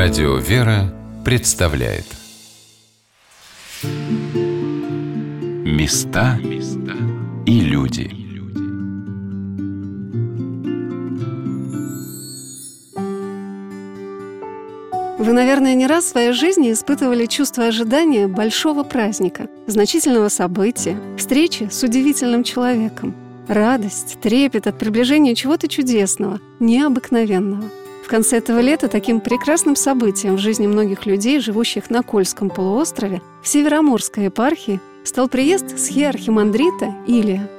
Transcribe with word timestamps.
Радио 0.00 0.36
«Вера» 0.36 0.94
представляет. 1.24 2.04
Места 5.64 6.38
и 7.44 7.60
люди. 7.60 8.08
Вы, 15.18 15.32
наверное, 15.32 15.74
не 15.74 15.88
раз 15.88 16.04
в 16.04 16.08
своей 16.10 16.30
жизни 16.30 16.70
испытывали 16.70 17.26
чувство 17.26 17.64
ожидания 17.64 18.28
большого 18.28 18.84
праздника, 18.84 19.48
значительного 19.66 20.28
события, 20.28 20.96
встречи 21.18 21.68
с 21.72 21.82
удивительным 21.82 22.44
человеком. 22.44 23.16
Радость, 23.48 24.18
трепет 24.20 24.68
от 24.68 24.78
приближения 24.78 25.34
чего-то 25.34 25.66
чудесного, 25.66 26.38
необыкновенного– 26.60 27.64
в 28.08 28.10
конце 28.10 28.38
этого 28.38 28.60
лета 28.60 28.88
таким 28.88 29.20
прекрасным 29.20 29.76
событием 29.76 30.36
в 30.36 30.38
жизни 30.38 30.66
многих 30.66 31.04
людей, 31.04 31.40
живущих 31.40 31.90
на 31.90 32.02
Кольском 32.02 32.48
полуострове, 32.48 33.20
в 33.42 33.48
Североморской 33.48 34.24
епархии, 34.24 34.80
стал 35.04 35.28
приезд 35.28 35.78
схиархимандрита 35.78 36.94
Илия. 37.06 37.50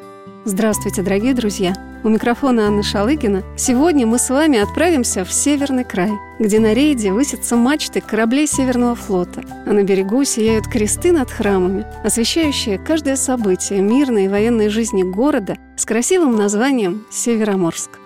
Здравствуйте, 0.46 1.04
дорогие 1.04 1.36
друзья! 1.36 1.76
У 2.04 2.10
микрофона 2.10 2.66
Анна 2.66 2.82
Шалыгина. 2.82 3.44
Сегодня 3.58 4.08
мы 4.08 4.18
с 4.18 4.32
вами 4.32 4.58
отправимся 4.58 5.24
в 5.24 5.32
Северный 5.32 5.84
край, 5.84 6.14
где 6.40 6.58
на 6.58 6.74
рейде 6.74 7.12
высятся 7.12 7.56
мачты 7.56 8.02
кораблей 8.02 8.48
Северного 8.48 8.96
флота, 8.96 9.44
а 9.68 9.72
на 9.72 9.84
берегу 9.84 10.24
сияют 10.24 10.66
кресты 10.66 11.12
над 11.12 11.30
храмами, 11.30 11.86
освещающие 12.04 12.80
каждое 12.80 13.18
событие 13.18 13.82
мирной 13.82 14.26
и 14.26 14.30
военной 14.30 14.70
жизни 14.70 15.04
города 15.04 15.58
с 15.78 15.86
красивым 15.86 16.36
названием 16.36 17.06
Североморск. 17.12 17.99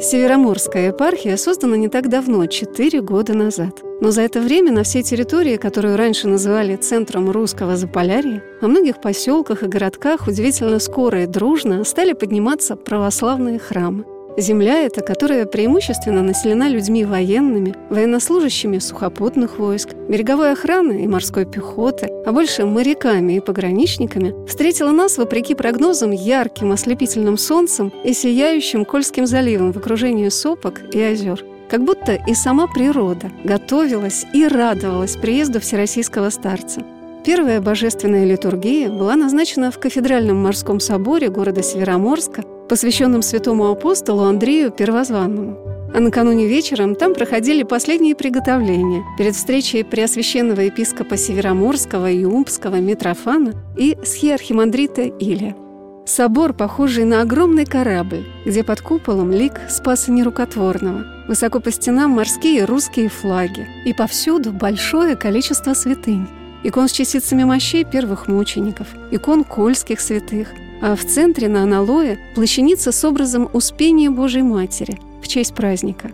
Североморская 0.00 0.88
епархия 0.88 1.36
создана 1.36 1.76
не 1.76 1.88
так 1.88 2.08
давно, 2.08 2.46
4 2.46 3.00
года 3.00 3.34
назад. 3.34 3.82
Но 4.00 4.12
за 4.12 4.22
это 4.22 4.40
время 4.40 4.70
на 4.70 4.84
всей 4.84 5.02
территории, 5.02 5.56
которую 5.56 5.96
раньше 5.96 6.28
называли 6.28 6.76
центром 6.76 7.30
русского 7.30 7.76
Заполярья, 7.76 8.44
во 8.60 8.68
многих 8.68 9.00
поселках 9.00 9.64
и 9.64 9.66
городках 9.66 10.28
удивительно 10.28 10.78
скоро 10.78 11.24
и 11.24 11.26
дружно 11.26 11.82
стали 11.82 12.12
подниматься 12.12 12.76
православные 12.76 13.58
храмы– 13.58 14.04
Земля 14.38 14.84
эта, 14.84 15.00
которая 15.00 15.46
преимущественно 15.46 16.22
населена 16.22 16.68
людьми 16.68 17.04
военными, 17.04 17.74
военнослужащими 17.90 18.78
сухопутных 18.78 19.58
войск, 19.58 19.94
береговой 20.08 20.52
охраны 20.52 21.02
и 21.02 21.08
морской 21.08 21.44
пехоты, 21.44 22.08
а 22.24 22.30
больше 22.30 22.64
моряками 22.64 23.32
и 23.32 23.40
пограничниками, 23.40 24.32
встретила 24.46 24.92
нас, 24.92 25.18
вопреки 25.18 25.56
прогнозам, 25.56 26.12
ярким 26.12 26.70
ослепительным 26.70 27.36
солнцем 27.36 27.92
и 28.04 28.12
сияющим 28.12 28.84
Кольским 28.84 29.26
заливом 29.26 29.72
в 29.72 29.78
окружении 29.78 30.28
сопок 30.28 30.82
и 30.94 31.00
озер. 31.00 31.44
Как 31.68 31.82
будто 31.82 32.14
и 32.14 32.32
сама 32.34 32.68
природа 32.68 33.32
готовилась 33.42 34.24
и 34.32 34.46
радовалась 34.46 35.16
приезду 35.16 35.58
всероссийского 35.58 36.30
старца. 36.30 36.82
Первая 37.24 37.60
божественная 37.60 38.24
литургия 38.24 38.88
была 38.88 39.16
назначена 39.16 39.72
в 39.72 39.80
кафедральном 39.80 40.40
морском 40.40 40.78
соборе 40.78 41.28
города 41.28 41.60
Североморска 41.64 42.44
посвященном 42.68 43.22
святому 43.22 43.70
апостолу 43.70 44.22
Андрею 44.22 44.70
Первозванному. 44.70 45.68
А 45.94 46.00
накануне 46.00 46.46
вечером 46.46 46.94
там 46.94 47.14
проходили 47.14 47.62
последние 47.62 48.14
приготовления 48.14 49.02
перед 49.16 49.34
встречей 49.34 49.84
Преосвященного 49.84 50.60
епископа 50.60 51.16
Североморского 51.16 52.10
и 52.10 52.24
Умбского 52.24 52.76
Митрофана 52.76 53.54
и 53.76 53.96
схиархимандрита 54.04 55.02
Иля. 55.02 55.56
Собор, 56.04 56.52
похожий 56.52 57.04
на 57.04 57.22
огромный 57.22 57.64
корабль, 57.64 58.26
где 58.44 58.62
под 58.64 58.80
куполом 58.82 59.30
лик 59.32 59.54
Спаса 59.68 60.12
Нерукотворного. 60.12 61.04
Высоко 61.26 61.60
по 61.60 61.70
стенам 61.70 62.12
морские 62.12 62.64
русские 62.64 63.08
флаги. 63.08 63.66
И 63.84 63.92
повсюду 63.92 64.52
большое 64.52 65.16
количество 65.16 65.74
святынь. 65.74 66.26
Икон 66.64 66.88
с 66.88 66.92
частицами 66.92 67.44
мощей 67.44 67.84
первых 67.84 68.26
мучеников, 68.26 68.88
икон 69.10 69.44
кольских 69.44 70.00
святых– 70.00 70.48
а 70.80 70.96
в 70.96 71.04
центре 71.04 71.48
на 71.48 71.62
аналое 71.62 72.18
плащаница 72.34 72.92
с 72.92 73.04
образом 73.04 73.48
Успения 73.52 74.10
Божьей 74.10 74.42
Матери 74.42 74.98
в 75.22 75.28
честь 75.28 75.54
праздника. 75.54 76.10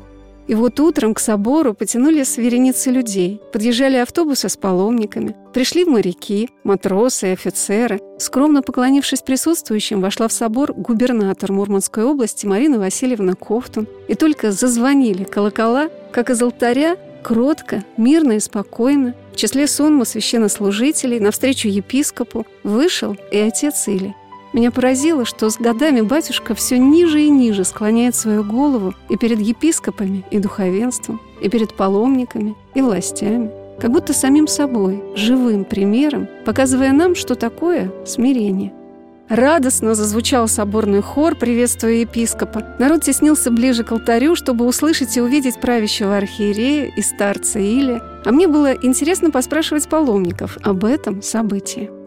И 0.47 0.55
вот 0.55 0.79
утром 0.79 1.15
к 1.15 1.21
собору 1.21 1.73
потянулись 1.73 2.37
вереницы 2.37 2.91
людей, 2.91 3.41
подъезжали 3.53 3.97
автобусы 3.97 4.51
с 4.51 4.57
паломниками, 4.59 5.35
пришли 5.55 5.87
моряки, 5.87 6.51
матросы 6.65 7.29
и 7.29 7.33
офицеры. 7.33 7.99
Скромно 8.19 8.61
поклонившись 8.61 9.23
присутствующим, 9.23 10.03
вошла 10.03 10.29
в 10.29 10.33
собор 10.33 10.75
губернатор 10.75 11.51
Мурманской 11.51 12.05
области 12.05 12.45
Марина 12.45 12.79
Васильевна 12.79 13.35
Кофтун. 13.35 13.87
И 14.07 14.15
только 14.15 14.53
зазвонили 14.53 15.25
колокола, 15.25 15.89
как 16.13 16.29
из 16.29 16.43
алтаря 16.43 16.99
кротко, 17.23 17.83
мирно 17.97 18.33
и 18.33 18.41
спокойно, 18.41 19.15
в 19.33 19.37
числе 19.37 19.67
сонма 19.67 20.05
священнослужителей, 20.05 21.21
навстречу 21.21 21.69
епископу, 21.69 22.47
вышел 22.63 23.17
и 23.33 23.39
отец 23.39 23.89
Или– 23.89 24.15
меня 24.55 24.71
поразило, 24.71 25.25
что 25.25 25.51
с 25.51 25.59
годами 25.59 26.01
батюшка 26.01 26.55
все 26.55 26.79
ниже 26.79 27.23
и 27.23 27.29
ниже 27.29 27.65
склоняет 27.65 28.15
свою 28.15 28.45
голову 28.45 28.95
и 29.09 29.17
перед 29.17 29.41
епископами, 29.41 30.25
и 30.31 30.39
духовенством, 30.39 31.21
и 31.43 31.49
перед 31.49 31.75
паломниками, 31.75 32.55
и 32.75 32.81
властями, 32.81 33.51
как 33.81 33.91
будто 33.91 34.13
самим 34.13 34.47
собой, 34.47 35.03
живым 35.17 35.65
примером, 35.65 36.29
показывая 36.45 36.93
нам, 36.93 37.17
что 37.17 37.35
такое 37.35 37.93
смирение. 38.07 38.73
Радостно 39.29 39.95
зазвучал 39.95 40.47
соборный 40.49 41.01
хор, 41.01 41.35
приветствуя 41.35 41.95
епископа. 41.95 42.77
Народ 42.79 43.03
теснился 43.03 43.51
ближе 43.51 43.83
к 43.83 43.91
алтарю, 43.91 44.37
чтобы 44.37 44.67
услышать 44.67 45.17
и 45.17 45.21
увидеть 45.21 45.61
правящего 45.61 46.17
архиерея 46.17 46.93
и 46.95 47.03
старца 47.03 47.59
Илия. 47.59 48.03
А 48.25 48.31
мне 48.31 48.47
было 48.47 48.73
интересно 48.75 49.31
поспрашивать 49.31 49.89
паломников 49.89 50.59
об 50.63 50.85
этом 50.85 51.23
событии. 51.23 52.04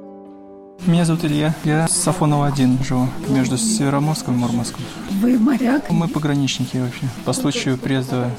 Меня 0.86 1.06
зовут 1.06 1.26
Илья. 1.26 1.54
Я 1.66 1.88
с 1.88 1.92
Сафонова 1.92 2.48
один 2.48 2.78
живу, 2.84 3.08
между 3.30 3.58
Североморском 3.58 4.36
и 4.36 4.38
Мурманском. 4.38 4.82
Вы 5.22 5.38
моряк? 5.38 5.90
Мы 5.90 6.08
пограничники 6.08 6.78
вообще. 6.78 7.06
По 7.26 7.34
случаю 7.34 7.78
приезда 7.78 8.32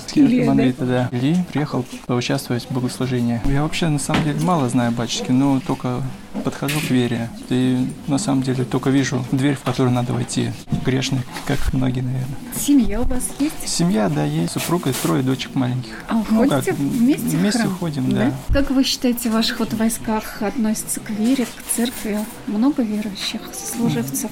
Мандрита, 0.47 0.87
да. 0.87 1.09
Ильи 1.13 1.37
приехал 1.53 1.85
поучаствовать 2.07 2.65
в 2.65 2.71
богослужении. 2.71 3.41
Я 3.45 3.63
вообще 3.63 3.89
на 3.89 3.99
самом 3.99 4.25
деле 4.25 4.41
мало 4.41 4.69
знаю 4.69 4.93
батюшки, 4.93 5.31
но 5.31 5.61
только 5.61 6.03
подхожу 6.39 6.81
к 6.81 6.91
вере. 6.91 7.29
И 7.49 7.87
на 8.07 8.19
самом 8.19 8.43
деле 8.43 8.65
только 8.65 8.91
вижу 8.91 9.25
дверь, 9.33 9.55
в 9.55 9.63
которую 9.63 9.95
надо 9.95 10.13
войти. 10.13 10.53
Грешный, 10.85 11.21
как 11.47 11.73
многие, 11.73 12.01
наверное. 12.01 12.37
Семья 12.59 13.01
у 13.01 13.05
вас 13.05 13.29
есть? 13.39 13.69
Семья, 13.69 14.09
да, 14.09 14.25
есть. 14.25 14.53
Супруга 14.53 14.91
и 14.91 14.93
трое 14.93 15.23
дочек 15.23 15.55
маленьких. 15.55 15.93
А 16.09 16.23
ну, 16.31 16.49
ходите 16.49 16.73
как, 16.73 16.81
вместе 16.81 17.37
Вместе 17.37 17.61
храм? 17.61 17.77
ходим, 17.79 18.13
да? 18.13 18.33
да. 18.49 18.61
Как 18.61 18.71
вы 18.71 18.85
считаете, 18.85 19.31
в 19.31 19.33
ваших 19.33 19.61
вот 19.61 19.73
войсках 19.75 20.43
относятся 20.43 21.01
к 21.01 21.11
вере, 21.11 21.45
к 21.45 21.77
церкви? 21.77 22.19
Много 22.47 22.83
верующих 22.83 23.41
служивцев? 23.53 24.31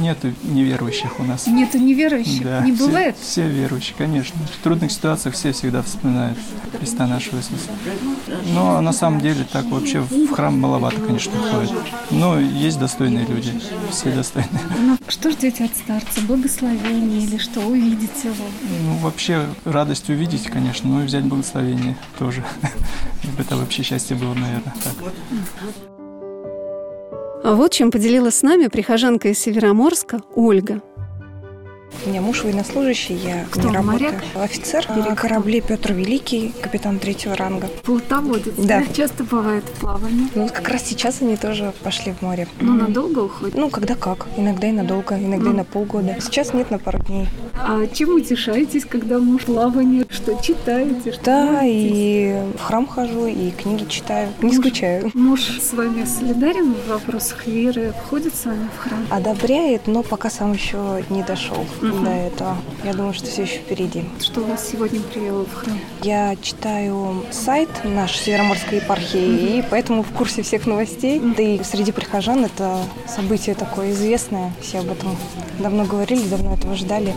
Нету 0.00 0.32
неверующих 0.44 1.18
у 1.20 1.24
нас. 1.24 1.46
Нету 1.46 1.78
неверующих? 1.78 2.44
Да. 2.44 2.60
Не 2.60 2.72
все, 2.72 2.86
бывает? 2.86 3.16
Все 3.20 3.48
верующие, 3.48 3.94
конечно. 3.96 4.38
В 4.58 4.62
трудных 4.62 4.92
ситуациях 4.92 5.34
все 5.34 5.52
всегда 5.52 5.82
вспоминают 5.82 6.38
Христа 6.78 7.06
нашего 7.06 7.38
Иисуса. 7.38 7.70
Но 8.54 8.80
на 8.80 8.92
самом 8.92 9.20
деле 9.20 9.46
так 9.50 9.66
вообще 9.66 10.00
в 10.00 10.32
храм 10.32 10.58
маловато, 10.58 11.00
конечно, 11.00 11.32
ходят. 11.50 11.84
Но 12.10 12.38
есть 12.38 12.78
достойные 12.78 13.26
люди, 13.26 13.52
все 13.90 14.10
достойные. 14.12 14.60
Ну, 14.78 14.96
что 15.08 15.30
ждете 15.30 15.64
от 15.64 15.76
старца? 15.76 16.20
Благословение 16.22 17.22
или 17.22 17.38
что? 17.38 17.60
Увидите 17.60 18.28
его? 18.28 18.44
Ну, 18.84 18.96
вообще 18.98 19.46
радость 19.64 20.08
увидеть, 20.10 20.46
конечно, 20.46 20.88
но 20.88 21.02
и 21.02 21.06
взять 21.06 21.24
благословение 21.24 21.96
тоже. 22.18 22.44
Это 23.38 23.56
вообще 23.56 23.82
счастье 23.82 24.16
было, 24.16 24.34
наверное, 24.34 24.74
так. 24.82 24.94
А 27.44 27.54
вот 27.54 27.72
чем 27.72 27.90
поделилась 27.90 28.36
с 28.36 28.42
нами 28.42 28.66
прихожанка 28.66 29.28
из 29.28 29.38
Североморска 29.38 30.20
Ольга. 30.34 30.82
У 32.04 32.08
меня 32.08 32.20
муж 32.20 32.44
военнослужащий, 32.44 33.16
я 33.16 33.44
Кто, 33.50 33.68
не 33.68 33.74
работаю. 33.74 34.12
моряк? 34.12 34.24
Офицер 34.36 34.88
на 34.94 35.16
корабле 35.16 35.60
Петр 35.60 35.92
Великий, 35.92 36.52
капитан 36.60 36.98
третьего 37.00 37.34
ранга. 37.34 37.66
Плотоводец, 37.84 38.54
Да. 38.58 38.82
Часто 38.94 39.24
бывает 39.24 39.64
плавание. 39.80 40.28
Ну, 40.34 40.46
как 40.48 40.68
раз 40.68 40.82
сейчас 40.84 41.20
они 41.22 41.36
тоже 41.36 41.72
пошли 41.82 42.12
в 42.12 42.22
море. 42.22 42.46
Ну, 42.60 42.74
надолго 42.74 43.20
уходит. 43.20 43.56
Ну, 43.56 43.70
когда 43.70 43.94
как. 43.96 44.26
Иногда 44.36 44.68
и 44.68 44.72
надолго, 44.72 45.16
иногда 45.18 45.50
и 45.50 45.52
на 45.52 45.64
полгода. 45.64 46.16
Сейчас 46.20 46.52
нет, 46.54 46.70
на 46.70 46.78
пару 46.78 47.00
дней. 47.00 47.26
А 47.54 47.86
чем 47.88 48.14
утешаетесь, 48.14 48.84
когда 48.84 49.18
муж 49.18 49.42
плавание? 49.42 50.06
Что 50.10 50.40
читаете? 50.40 51.12
Что 51.12 51.24
Да, 51.24 51.44
молитесь? 51.52 51.90
и 51.92 52.42
в 52.58 52.62
храм 52.62 52.86
хожу, 52.86 53.26
и 53.26 53.50
книги 53.50 53.84
читаю. 53.88 54.28
Не 54.42 54.54
скучаю. 54.54 55.10
Муж 55.14 55.40
с 55.60 55.72
вами 55.72 56.04
солидарен 56.04 56.74
в 56.74 56.88
вопросах 56.90 57.46
веры? 57.46 57.92
Входит 58.04 58.34
с 58.36 58.44
вами 58.44 58.68
в 58.76 58.78
храм? 58.82 59.06
Одобряет, 59.10 59.86
но 59.88 60.02
пока 60.02 60.30
сам 60.30 60.52
еще 60.52 61.02
не 61.10 61.22
дошел. 61.24 61.64
До 61.90 62.10
этого. 62.10 62.56
Я 62.84 62.94
думаю, 62.94 63.14
что 63.14 63.26
все 63.26 63.42
еще 63.42 63.58
впереди. 63.58 64.04
Что 64.20 64.40
у 64.40 64.44
вас 64.44 64.68
сегодня 64.70 65.00
привело 65.00 65.44
в 65.44 65.54
храм? 65.54 65.78
Я 66.02 66.36
читаю 66.36 67.24
сайт 67.30 67.68
нашей 67.84 68.18
Североморской 68.18 68.78
епархии, 68.78 69.58
и 69.58 69.64
поэтому 69.70 70.02
в 70.02 70.10
курсе 70.12 70.42
всех 70.42 70.66
новостей. 70.66 71.20
Да 71.36 71.42
и 71.42 71.62
среди 71.62 71.92
прихожан 71.92 72.44
это 72.44 72.78
событие 73.08 73.54
такое 73.54 73.90
известное. 73.92 74.52
Все 74.60 74.80
об 74.80 74.90
этом 74.90 75.16
давно 75.58 75.84
говорили, 75.84 76.26
давно 76.28 76.54
этого 76.54 76.74
ждали. 76.74 77.14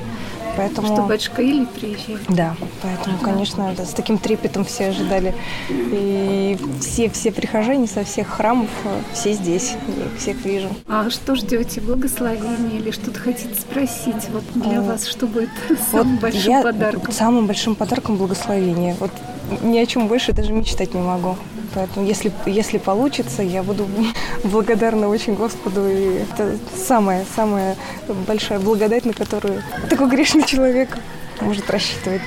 Поэтому... 0.60 0.88
Что 0.88 1.04
батюшка 1.04 1.42
Или 1.42 1.64
приезжает? 1.64 2.20
Да, 2.28 2.54
поэтому, 2.84 3.18
конечно, 3.20 3.74
да, 3.78 3.86
с 3.86 3.92
таким 3.92 4.18
трепетом 4.18 4.66
все 4.66 4.88
ожидали. 4.88 5.34
И 5.70 6.58
все, 6.82 7.10
все 7.10 7.32
прихожане 7.32 7.88
со 7.88 8.04
всех 8.04 8.28
храмов, 8.28 8.70
все 9.14 9.32
здесь, 9.32 9.76
я 9.88 10.20
всех 10.20 10.44
вижу. 10.44 10.68
А 10.90 11.10
что 11.10 11.36
ждете, 11.36 11.80
благословения 11.80 12.78
или 12.78 12.92
что-то 12.92 13.22
хотите 13.22 13.56
спросить 13.56 14.28
вот 14.34 14.44
для 14.54 14.80
а, 14.80 14.82
вас, 14.82 15.08
что 15.08 15.28
будет 15.28 15.50
самым 15.92 16.16
вот 16.16 16.22
большим 16.24 16.52
я, 16.52 16.62
подарком? 16.62 17.14
Самым 17.14 17.48
большим 17.48 17.76
подарком 17.76 18.18
благословение. 18.18 18.98
Вот 19.00 19.12
ни 19.64 19.80
о 19.80 19.86
чем 19.86 20.10
больше 20.10 20.34
даже 20.34 20.52
мечтать 20.52 20.94
не 20.94 21.02
могу. 21.02 21.38
Поэтому, 21.74 22.06
если, 22.06 22.32
если 22.46 22.78
получится, 22.78 23.42
я 23.42 23.64
буду 23.64 23.88
благодарна 24.44 25.08
очень 25.08 25.36
Господу. 25.36 25.88
И 25.88 26.20
это 26.24 26.58
самая, 26.76 27.26
самая 27.36 27.76
большая 28.28 28.60
благодать, 28.60 29.06
на 29.06 29.14
которую 29.14 29.64
такой 29.90 30.10
грешный 30.10 30.44
человек 30.44 30.98
может 31.42 31.70
рассчитывать. 31.70 32.22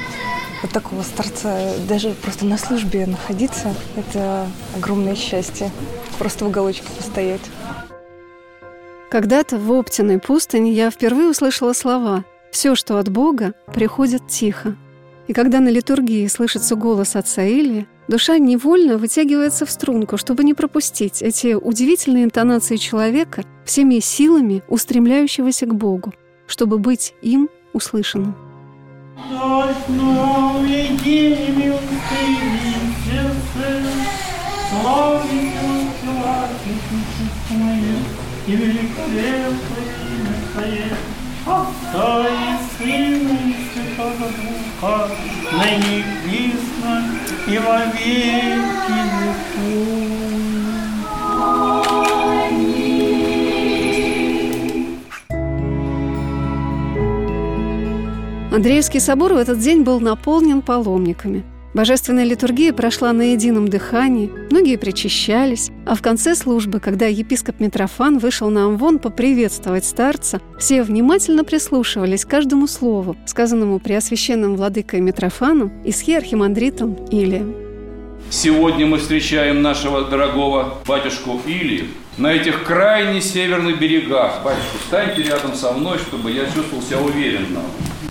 Вот 0.63 0.71
такого 0.71 1.03
старца, 1.03 1.73
даже 1.89 2.11
просто 2.11 2.47
на 2.47 2.57
службе 2.57 3.07
находиться, 3.07 3.75
это 3.97 4.47
огромное 4.77 5.17
счастье. 5.17 5.71
Просто 6.19 6.45
в 6.45 6.49
уголочке 6.49 6.87
постоять. 6.97 7.41
Когда-то 9.11 9.59
в 9.59 9.71
Оптиной 9.73 10.21
пустыне 10.21 10.73
я 10.73 10.91
впервые 10.91 11.29
услышала 11.29 11.73
слова 11.73 12.25
«Все, 12.51 12.75
что 12.75 12.99
от 12.99 13.11
Бога, 13.11 13.55
приходит 13.75 14.29
тихо». 14.29 14.77
И 15.27 15.33
когда 15.33 15.61
на 15.61 15.69
литургии 15.69 16.27
слышится 16.29 16.77
голос 16.77 17.17
отца 17.17 17.43
Илии, 17.43 17.87
душа 18.09 18.39
невольно 18.39 18.99
вытягивается 18.99 19.67
в 19.67 19.71
струнку, 19.71 20.17
чтобы 20.17 20.45
не 20.45 20.55
пропустить 20.55 21.23
эти 21.23 21.55
удивительные 21.55 22.25
интонации 22.25 22.77
человека 22.77 23.45
всеми 23.65 24.01
силами 24.01 24.63
устремляющегося 24.69 25.67
к 25.67 25.75
Богу, 25.75 26.13
чтобы 26.47 26.79
быть 26.79 27.15
им 27.23 27.49
услышанным. 27.73 28.35
и 38.47 38.53
великолепное 38.57 39.63
и 42.81 43.55
Святого 43.73 44.27
Духа, 44.27 44.72
ныне 44.83 46.05
присно 46.25 47.05
и 47.47 47.59
во 47.59 47.85
веки 47.93 49.23
Андреевский 58.53 59.01
собор 59.01 59.35
в 59.35 59.37
этот 59.37 59.61
день 59.61 59.83
был 59.83 60.01
наполнен 60.01 60.63
паломниками– 60.63 61.45
Божественная 61.75 62.25
литургия 62.25 62.75
прошла 62.75 63.15
на 63.15 63.33
едином 63.33 63.67
дыхании, 63.67 64.31
многие 64.51 64.77
причащались, 64.77 65.71
а 65.87 65.95
в 65.95 66.03
конце 66.03 66.35
службы, 66.35 66.81
когда 66.81 67.07
епископ 67.07 67.61
Митрофан 67.61 68.19
вышел 68.19 68.51
на 68.51 68.67
Амвон 68.67 68.99
поприветствовать 68.99 69.87
старца, 69.87 70.43
все 70.59 70.83
внимательно 70.83 71.45
прислушивались 71.45 72.27
к 72.27 72.29
каждому 72.29 72.67
слову, 72.67 73.17
сказанному 73.25 73.79
преосвященным 73.79 74.57
владыкой 74.57 75.01
Митрофаном 75.01 75.73
и 75.83 75.93
схиархимандритом 75.93 76.95
Илием. 77.11 77.55
Сегодня 78.29 78.87
мы 78.87 78.99
встречаем 78.99 79.63
нашего 79.63 80.05
дорогого 80.05 80.79
батюшку 80.87 81.41
Или 81.47 81.89
на 82.19 82.33
этих 82.33 82.65
крайне 82.65 83.23
северных 83.23 83.79
берегах. 83.79 84.43
Батюшка, 84.45 84.79
встаньте 84.83 85.23
рядом 85.23 85.55
со 85.55 85.73
мной, 85.73 85.97
чтобы 85.99 86.31
я 86.31 86.45
чувствовал 86.45 86.83
себя 86.83 87.01
уверенно. 87.01 87.61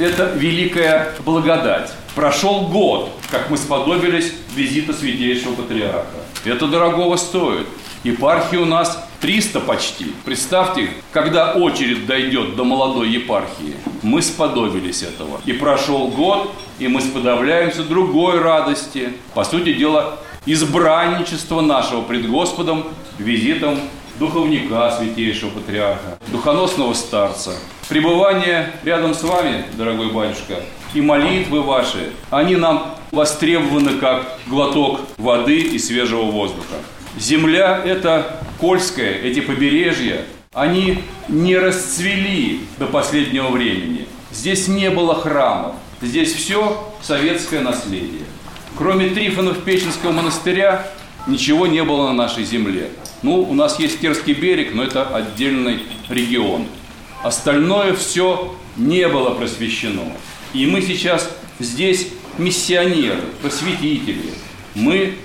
Это 0.02 0.32
великая 0.36 1.14
благодать. 1.24 1.92
Прошел 2.16 2.62
год, 2.62 3.12
как 3.30 3.52
мы 3.52 3.58
сподобились 3.58 4.34
визита 4.56 4.94
святейшего 4.94 5.54
патриарха. 5.54 6.08
Это 6.44 6.66
дорогого 6.66 7.18
стоит. 7.18 7.68
Епархии 8.04 8.58
у 8.58 8.66
нас 8.66 9.08
300 9.20 9.60
почти. 9.60 10.16
Представьте, 10.26 10.90
когда 11.12 11.54
очередь 11.54 12.08
дойдет 12.08 12.56
до 12.56 12.64
молодой 12.64 13.10
епархии. 13.10 13.76
Мы 14.02 14.24
сподобились 14.24 15.04
этого. 15.04 15.40
И 15.46 15.54
прошел 15.54 16.08
год, 16.08 16.52
и 16.80 16.88
мы 16.88 17.00
сподобляемся 17.02 17.84
другой 17.84 18.40
радости. 18.40 19.10
По 19.36 19.44
сути 19.44 19.74
дела, 19.74 20.18
избранничество 20.48 21.62
нашего 21.62 22.02
пред 22.02 22.28
Господом 22.28 22.86
визитом 23.20 23.78
духовника 24.22 24.92
святейшего 24.92 25.50
патриарха, 25.50 26.20
духоносного 26.28 26.94
старца. 26.94 27.56
Пребывание 27.90 28.72
рядом 28.84 29.16
с 29.16 29.24
вами, 29.24 29.66
дорогой 29.76 30.12
батюшка, 30.12 30.62
и 30.94 31.02
молитвы 31.02 31.64
ваши, 31.64 32.12
они 32.30 32.56
нам 32.56 32.94
востребованы 33.10 33.98
как 33.98 34.38
глоток 34.46 35.02
воды 35.18 35.60
и 35.62 35.80
свежего 35.80 36.26
воздуха. 36.26 36.76
Земля– 37.18 37.82
это 37.86 38.40
Кольская, 38.60 39.12
эти 39.12 39.40
побережья, 39.42 40.22
они 40.54 41.00
не 41.28 41.58
расцвели 41.58 42.62
до 42.78 42.86
последнего 42.86 43.48
времени. 43.48 44.08
Здесь 44.32 44.68
не 44.68 44.92
было 44.92 45.16
храмов, 45.16 45.74
здесь 46.00 46.32
все 46.32 46.94
советское 47.02 47.62
наследие. 47.62 48.26
Кроме 48.78 49.10
Трифонов 49.10 49.64
Печенского 49.64 50.12
монастыря 50.12 50.88
ничего 51.28 51.68
не 51.68 51.84
было 51.84 52.08
на 52.08 52.14
нашей 52.14 52.44
земле. 52.44 52.92
Ну, 53.22 53.42
у 53.42 53.54
нас 53.54 53.80
есть 53.80 54.00
Терский 54.00 54.34
берег, 54.34 54.74
но 54.74 54.84
это 54.84 55.08
отдельный 55.08 55.80
регион. 56.10 56.66
Остальное 57.24 57.94
все 57.94 58.56
не 58.78 59.08
было 59.08 59.32
просвещено. 59.32 60.12
И 60.54 60.66
мы 60.66 60.82
сейчас 60.82 61.30
здесь 61.60 62.08
миссионеры, 62.38 63.22
просветители. 63.42 64.32
Мы 64.74 65.16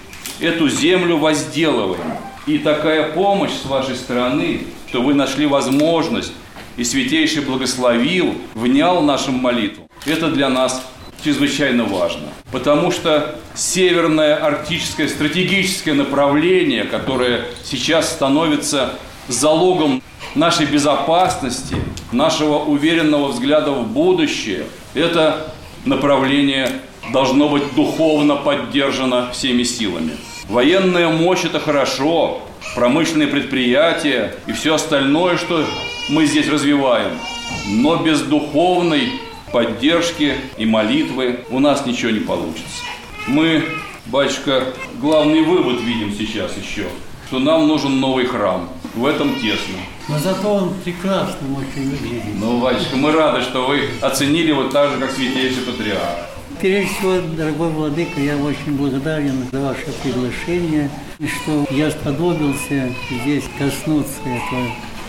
эту 0.41 0.69
землю 0.69 1.17
возделываем. 1.17 2.17
И 2.47 2.59
такая 2.59 3.13
помощь 3.13 3.53
с 3.53 3.67
вашей 3.67 3.97
стороны, 3.97 4.67
что 4.89 5.03
вы 5.03 5.15
нашли 5.15 5.47
возможность, 5.47 6.33
и 6.77 6.85
Святейший 6.85 7.43
благословил, 7.43 8.35
внял 8.55 9.03
нашим 9.03 9.35
молитву. 9.35 9.89
Это 10.05 10.31
для 10.31 10.49
нас 10.49 10.87
чрезвычайно 11.27 11.85
важно. 11.85 12.29
Потому 12.53 12.93
что 12.93 13.35
северное 13.57 14.37
арктическое 14.37 15.09
стратегическое 15.09 15.93
направление, 15.93 16.85
которое 16.85 17.47
сейчас 17.65 18.13
становится 18.13 18.95
залогом 19.27 20.03
нашей 20.37 20.67
безопасности, 20.67 21.75
нашего 22.13 22.59
уверенного 22.59 23.29
взгляда 23.29 23.73
в 23.73 23.89
будущее, 23.89 24.67
это 24.95 25.53
направление 25.85 26.71
должно 27.13 27.49
быть 27.49 27.75
духовно 27.75 28.37
поддержано 28.37 29.33
всеми 29.33 29.65
силами. 29.65 30.13
Военная 30.49 31.09
мощь– 31.09 31.43
это 31.45 31.59
хорошо, 31.59 32.41
промышленные 32.77 33.27
предприятия 33.27 34.33
и 34.47 34.53
все 34.53 34.77
остальное, 34.77 35.39
что 35.39 35.65
мы 36.09 36.25
здесь 36.27 36.49
развиваем. 36.49 37.19
Но 37.67 37.97
без 37.97 38.21
духовной 38.21 39.11
поддержки 39.57 40.35
и 40.59 40.67
молитвы 40.67 41.41
у 41.49 41.61
нас 41.61 41.87
ничего 41.87 42.11
не 42.11 42.21
получится. 42.21 42.83
Мы, 43.27 43.65
батюшка, 44.05 44.65
главный 45.01 45.41
вывод 45.41 45.81
видим 45.81 46.13
сейчас 46.13 46.53
еще, 46.59 46.85
что 47.29 47.39
нам 47.39 47.67
нужен 47.67 47.99
новый 47.99 48.27
храм. 48.27 48.69
В 48.95 49.07
этом 49.07 49.35
тесно. 49.37 49.77
Но 50.09 50.19
зато 50.19 50.47
он 50.47 50.75
прекрасным 50.85 51.57
очень 51.57 51.89
выглядит. 51.89 52.35
Ну, 52.35 52.61
батюшка, 52.61 52.97
мы 52.97 53.13
рады, 53.13 53.41
что 53.41 53.67
вы 53.67 53.89
оценили 54.03 54.53
вот 54.53 54.73
так 54.73 54.91
же, 54.93 54.99
как 54.99 55.11
святейший 55.11 55.63
патриарх. 55.63 56.19
Прежде 56.61 56.93
всего, 56.93 57.15
дорогой 57.35 57.71
владыка, 57.71 58.21
я 58.21 58.37
очень 58.37 58.77
благодарен 58.77 59.47
за 59.51 59.61
ваше 59.63 59.87
приглашение, 60.03 60.91
и 61.19 61.27
что 61.27 61.67
я 61.71 61.91
сподобился 61.91 62.91
здесь 63.11 63.45
коснуться 63.59 64.21
этого 64.21 64.67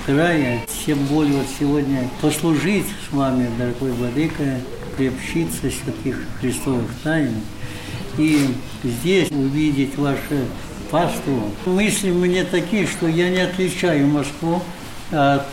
края, 0.07 0.61
тем 0.85 0.99
более 1.05 1.33
вот 1.33 1.47
сегодня 1.59 2.09
послужить 2.21 2.85
с 3.07 3.13
вами, 3.13 3.49
дорогой 3.57 3.91
владыка, 3.91 4.61
приобщиться 4.95 5.69
святых 5.69 6.23
Христовых 6.39 6.89
тайн 7.03 7.33
и 8.17 8.39
здесь 8.83 9.29
увидеть 9.29 9.97
ваше 9.97 10.45
паству. 10.89 11.51
Мысли 11.65 12.09
мне 12.09 12.45
такие, 12.45 12.87
что 12.87 13.07
я 13.07 13.29
не 13.29 13.39
отличаю 13.39 14.07
Москву 14.07 14.63
от 15.11 15.43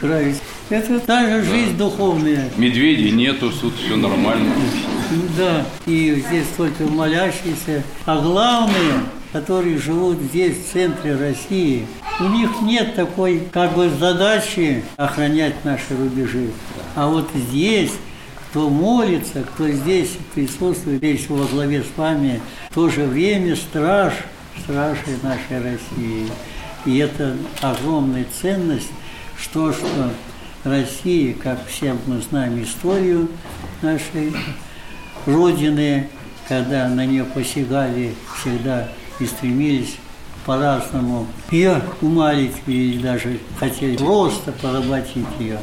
края. 0.00 0.34
Это 0.70 1.00
также 1.00 1.44
жизнь 1.44 1.76
духовная. 1.76 2.50
Медведей 2.56 3.10
нету, 3.10 3.50
тут 3.50 3.74
все 3.76 3.94
нормально. 3.94 4.52
Да, 5.36 5.66
и 5.86 6.22
здесь 6.26 6.46
только 6.56 6.84
молящиеся. 6.84 7.82
А 8.06 8.20
главное, 8.20 9.04
которые 9.32 9.78
живут 9.78 10.18
здесь, 10.30 10.56
в 10.56 10.72
центре 10.72 11.14
России, 11.14 11.86
у 12.20 12.24
них 12.24 12.50
нет 12.62 12.94
такой 12.96 13.48
как 13.52 13.74
бы 13.74 13.88
задачи 13.88 14.82
охранять 14.96 15.64
наши 15.64 15.96
рубежи. 15.96 16.50
А 16.94 17.06
вот 17.08 17.28
здесь, 17.34 17.92
кто 18.50 18.68
молится, 18.68 19.42
кто 19.42 19.68
здесь 19.68 20.16
присутствует, 20.34 21.00
весь 21.00 21.28
во 21.28 21.46
главе 21.46 21.82
с 21.82 21.96
вами, 21.96 22.40
в 22.70 22.74
то 22.74 22.88
же 22.88 23.04
время 23.04 23.54
страж, 23.54 24.14
страж 24.62 24.98
нашей 25.22 25.62
России. 25.62 26.28
И 26.84 26.98
это 26.98 27.36
огромная 27.60 28.26
ценность, 28.40 28.90
что, 29.38 29.72
что 29.72 30.10
Россия, 30.64 31.34
как 31.34 31.66
всем 31.66 31.98
мы 32.06 32.20
знаем 32.20 32.60
историю 32.62 33.28
нашей 33.80 34.34
Родины, 35.26 36.08
когда 36.48 36.88
на 36.88 37.04
нее 37.06 37.24
посягали, 37.24 38.14
всегда 38.40 38.88
и 39.20 39.26
стремились 39.26 39.96
по-разному 40.48 41.26
ее 41.50 41.82
умалить 42.00 42.56
или 42.66 43.02
даже 43.02 43.38
хотели 43.60 43.98
просто 43.98 44.50
поработить 44.52 45.26
ее. 45.38 45.58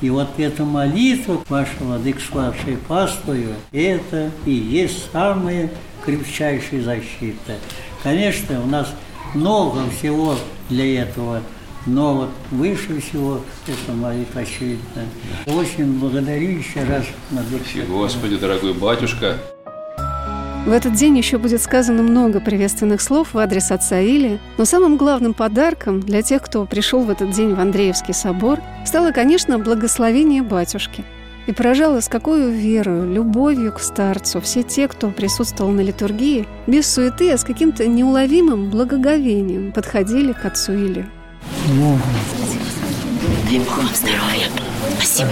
И 0.00 0.08
вот 0.08 0.28
эта 0.38 0.64
молитва 0.64 1.44
вашего 1.50 1.84
владык 1.84 2.18
с 2.20 2.30
вашей 2.30 2.78
паствою, 2.88 3.54
это 3.70 4.30
и 4.46 4.52
есть 4.52 5.12
самая 5.12 5.70
крепчайшая 6.06 6.82
защита. 6.82 7.58
Конечно, 8.02 8.62
у 8.62 8.66
нас 8.66 8.88
много 9.34 9.80
всего 9.90 10.36
для 10.70 11.02
этого, 11.02 11.42
но 11.84 12.14
вот 12.14 12.30
выше 12.50 13.02
всего 13.02 13.42
это 13.66 13.92
молитва 13.92 14.40
очевидно. 14.40 15.02
Очень 15.46 15.98
благодарю 15.98 16.48
еще 16.48 16.82
раз. 16.84 17.04
Господи, 17.86 18.36
дорогой 18.36 18.72
батюшка, 18.72 19.36
в 20.66 20.72
этот 20.72 20.94
день 20.94 21.16
еще 21.18 21.36
будет 21.36 21.60
сказано 21.60 22.02
много 22.02 22.40
приветственных 22.40 23.02
слов 23.02 23.34
в 23.34 23.38
адрес 23.38 23.70
отца 23.70 24.00
Илия, 24.00 24.38
но 24.56 24.64
самым 24.64 24.96
главным 24.96 25.34
подарком 25.34 26.00
для 26.00 26.22
тех, 26.22 26.42
кто 26.42 26.64
пришел 26.64 27.02
в 27.02 27.10
этот 27.10 27.30
день 27.30 27.54
в 27.54 27.60
Андреевский 27.60 28.14
собор, 28.14 28.60
стало, 28.86 29.12
конечно, 29.12 29.58
благословение 29.58 30.42
батюшки. 30.42 31.04
И 31.46 31.52
поражало, 31.52 32.00
с 32.00 32.08
какой 32.08 32.50
верою, 32.50 33.12
любовью 33.12 33.72
к 33.74 33.80
старцу 33.80 34.40
все 34.40 34.62
те, 34.62 34.88
кто 34.88 35.10
присутствовал 35.10 35.70
на 35.72 35.82
литургии, 35.82 36.48
без 36.66 36.90
суеты, 36.90 37.30
а 37.32 37.36
с 37.36 37.44
каким-то 37.44 37.86
неуловимым 37.86 38.70
благоговением 38.70 39.70
подходили 39.72 40.32
к 40.32 40.46
отцу 40.46 40.72
Илию. 40.72 41.10
Дай 43.50 43.58
Бог 43.58 43.76
вам 43.76 43.88
здоровья. 43.94 44.48
Спасибо. 44.96 45.30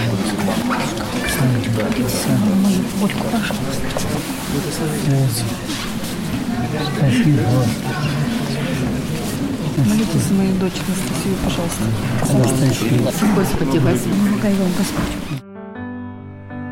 Бульку, 3.01 3.25
пожалуйста. 3.33 3.91
Спасибо. 6.97 7.40
Молитесь 9.78 10.23
за 10.28 10.35
мою 10.35 10.52
дочь 10.56 10.73
Анастасию, 10.87 11.37
пожалуйста. 11.42 11.85
Господи, 13.35 13.78
возьми, 13.78 14.12
помогай 14.12 14.54
вам 14.54 14.68
Господь. 14.76 15.40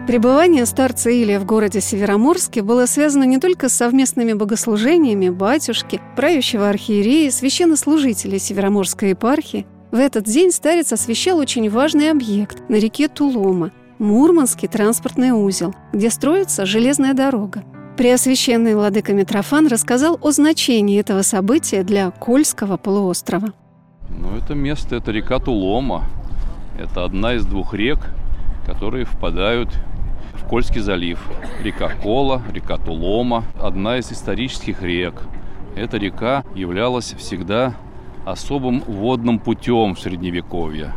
Пребывание 0.06 0.66
старца 0.66 1.08
Илия 1.08 1.40
в 1.40 1.46
городе 1.46 1.80
Североморске 1.80 2.62
было 2.62 2.84
связано 2.84 3.24
не 3.24 3.38
только 3.38 3.70
с 3.70 3.74
совместными 3.74 4.34
богослужениями 4.34 5.30
батюшки, 5.30 6.02
правящего 6.16 6.68
архиерея, 6.68 7.30
священнослужителей 7.30 8.38
Североморской 8.38 9.10
епархии. 9.10 9.66
В 9.90 9.96
этот 9.96 10.24
день 10.24 10.52
старец 10.52 10.92
освещал 10.92 11.38
очень 11.38 11.70
важный 11.70 12.10
объект 12.10 12.68
на 12.68 12.76
реке 12.76 13.08
Тулома– 13.08 13.70
Мурманский 14.00 14.66
транспортный 14.66 15.32
узел, 15.32 15.74
где 15.92 16.08
строится 16.08 16.64
железная 16.64 17.12
дорога. 17.12 17.62
Преосвященный 18.00 18.74
владыка 18.74 19.12
Митрофан 19.12 19.66
рассказал 19.66 20.18
о 20.22 20.30
значении 20.30 20.98
этого 20.98 21.20
события 21.20 21.82
для 21.82 22.10
Кольского 22.10 22.78
полуострова. 22.78 23.52
Ну, 24.08 24.38
это 24.38 24.54
место, 24.54 24.96
это 24.96 25.10
река 25.10 25.38
Тулома. 25.38 26.06
Это 26.78 27.04
одна 27.04 27.34
из 27.34 27.44
двух 27.44 27.74
рек, 27.74 27.98
которые 28.64 29.04
впадают 29.04 29.68
в 30.32 30.46
Кольский 30.48 30.80
залив. 30.80 31.20
Река 31.62 31.90
Кола, 32.02 32.42
река 32.50 32.78
Тулома, 32.78 33.44
одна 33.60 33.98
из 33.98 34.10
исторических 34.10 34.80
рек. 34.80 35.20
Эта 35.76 35.98
река 35.98 36.42
являлась 36.54 37.12
всегда 37.18 37.74
особым 38.24 38.80
водным 38.86 39.38
путем 39.38 39.94
в 39.94 40.00
Средневековье. 40.00 40.94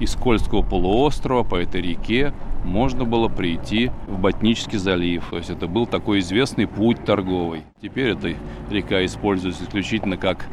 Из 0.00 0.14
Кольского 0.14 0.62
полуострова 0.62 1.42
по 1.42 1.56
этой 1.56 1.82
реке 1.82 2.32
можно 2.64 3.04
было 3.04 3.28
прийти 3.28 3.90
в 4.06 4.18
Ботнический 4.18 4.78
залив. 4.78 5.24
То 5.30 5.38
есть 5.38 5.50
это 5.50 5.66
был 5.66 5.86
такой 5.86 6.20
известный 6.20 6.66
путь 6.66 7.04
торговый. 7.04 7.62
Теперь 7.80 8.10
эта 8.10 8.34
река 8.70 9.04
используется 9.04 9.64
исключительно 9.64 10.16
как 10.16 10.46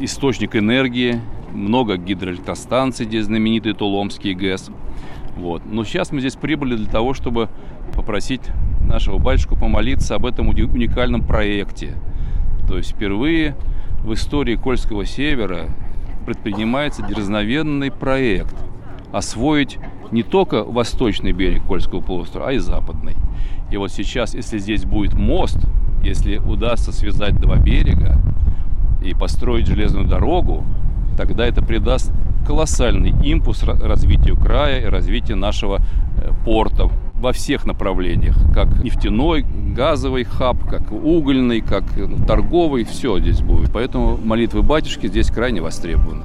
источник 0.00 0.56
энергии. 0.56 1.20
Много 1.52 1.96
гидроэлектростанций, 1.96 3.06
где 3.06 3.22
знаменитый 3.22 3.72
Туломский 3.72 4.34
ГЭС. 4.34 4.70
Вот. 5.36 5.62
Но 5.66 5.84
сейчас 5.84 6.12
мы 6.12 6.20
здесь 6.20 6.36
прибыли 6.36 6.76
для 6.76 6.88
того, 6.90 7.14
чтобы 7.14 7.48
попросить 7.94 8.42
нашего 8.80 9.18
батюшку 9.18 9.56
помолиться 9.56 10.14
об 10.14 10.26
этом 10.26 10.48
уникальном 10.48 11.22
проекте. 11.22 11.94
То 12.68 12.76
есть 12.76 12.92
впервые 12.92 13.56
в 14.04 14.12
истории 14.12 14.56
Кольского 14.56 15.04
севера 15.04 15.68
предпринимается 16.24 17.02
дерзновенный 17.02 17.90
проект 17.90 18.54
освоить 19.12 19.78
не 20.10 20.22
только 20.22 20.64
восточный 20.64 21.32
берег 21.32 21.64
Кольского 21.64 22.00
полуострова, 22.00 22.48
а 22.48 22.52
и 22.52 22.58
западный. 22.58 23.14
И 23.70 23.76
вот 23.76 23.92
сейчас, 23.92 24.34
если 24.34 24.58
здесь 24.58 24.84
будет 24.84 25.14
мост, 25.14 25.58
если 26.02 26.38
удастся 26.38 26.92
связать 26.92 27.36
два 27.40 27.56
берега 27.56 28.18
и 29.02 29.14
построить 29.14 29.66
железную 29.66 30.06
дорогу, 30.06 30.64
тогда 31.16 31.46
это 31.46 31.62
придаст 31.62 32.12
колоссальный 32.46 33.14
импульс 33.24 33.62
развитию 33.62 34.36
края 34.36 34.82
и 34.82 34.86
развитию 34.86 35.36
нашего 35.36 35.78
э, 36.16 36.32
порта 36.44 36.90
во 37.14 37.32
всех 37.32 37.66
направлениях, 37.66 38.36
как 38.54 38.82
нефтяной, 38.82 39.42
газовый 39.42 40.24
хаб, 40.24 40.64
как 40.68 40.90
угольный, 40.90 41.60
как 41.60 41.84
э, 41.96 42.08
торговый, 42.26 42.84
все 42.84 43.18
здесь 43.20 43.40
будет. 43.42 43.70
Поэтому 43.72 44.16
молитвы 44.16 44.62
батюшки 44.62 45.06
здесь 45.06 45.30
крайне 45.30 45.60
востребованы. 45.60 46.24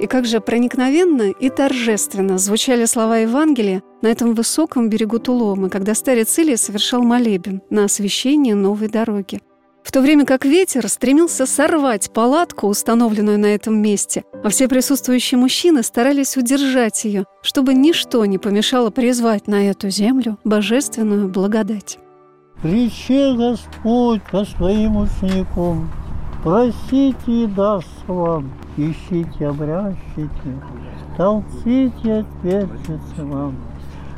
И 0.00 0.06
как 0.06 0.26
же 0.26 0.40
проникновенно 0.40 1.30
и 1.30 1.50
торжественно 1.50 2.38
звучали 2.38 2.84
слова 2.84 3.18
Евангелия 3.18 3.82
на 4.00 4.08
этом 4.08 4.34
высоком 4.34 4.88
берегу 4.88 5.18
Туломы, 5.18 5.70
когда 5.70 5.94
старец 5.94 6.38
Илия 6.38 6.56
совершал 6.56 7.02
молебен 7.02 7.62
на 7.70 7.84
освещение 7.84 8.54
новой 8.54 8.88
дороги. 8.88 9.40
В 9.82 9.90
то 9.90 10.02
время 10.02 10.26
как 10.26 10.44
ветер 10.44 10.86
стремился 10.88 11.46
сорвать 11.46 12.12
палатку, 12.12 12.66
установленную 12.66 13.38
на 13.38 13.46
этом 13.46 13.80
месте, 13.80 14.22
а 14.44 14.50
все 14.50 14.68
присутствующие 14.68 15.38
мужчины 15.38 15.82
старались 15.82 16.36
удержать 16.36 17.04
ее, 17.04 17.24
чтобы 17.42 17.72
ничто 17.72 18.24
не 18.26 18.36
помешало 18.36 18.90
призвать 18.90 19.46
на 19.46 19.70
эту 19.70 19.88
землю 19.88 20.38
божественную 20.44 21.28
благодать. 21.28 21.98
Рече 22.62 23.34
Господь 23.34 24.20
по 24.30 24.44
своим 24.44 24.98
ученикам, 24.98 25.90
просите 26.48 27.46
даст 27.46 28.08
вам, 28.08 28.50
ищите, 28.78 29.48
обращите, 29.48 30.50
толците, 31.14 32.20
отвертится 32.20 33.22
вам. 33.22 33.54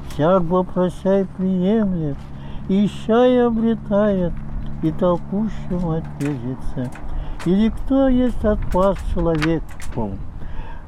Всяк 0.09 0.43
вопросяй 0.43 1.27
приемлет, 1.37 2.17
ища 2.69 3.27
и 3.27 3.37
обретает, 3.39 4.33
и 4.81 4.93
толкущему 4.93 5.91
отвержется. 5.91 6.89
Или 7.47 7.71
кто 7.71 8.07
есть 8.07 8.45
от 8.45 8.61
вас 8.73 8.97
человек 9.13 9.65
пол? 9.93 10.13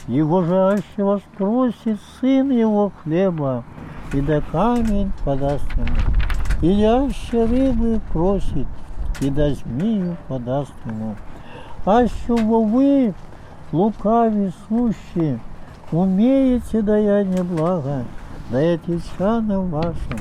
Его 0.07 0.45
же 0.45 0.69
ащего 0.69 1.21
спросит 1.35 1.99
сын 2.21 2.53
его 2.53 2.93
хлеба, 3.03 3.65
и 4.13 4.21
да 4.21 4.41
камень 4.53 5.11
подаст 5.25 5.67
ему. 5.73 5.97
Или 6.61 6.85
аще 6.85 7.47
рыбы 7.47 8.01
просит, 8.13 8.69
и 9.21 9.29
да 9.29 9.51
змею 9.51 10.17
подаст 10.29 10.75
ему. 10.85 11.17
Аще 11.85 12.13
вы 12.29 13.13
лукави 13.73 14.53
сущи, 14.69 15.41
умеете 15.91 16.81
даяние 16.81 17.43
блага, 17.43 18.05
дайте 18.51 19.01
чанам 19.19 19.69
вашим. 19.69 20.21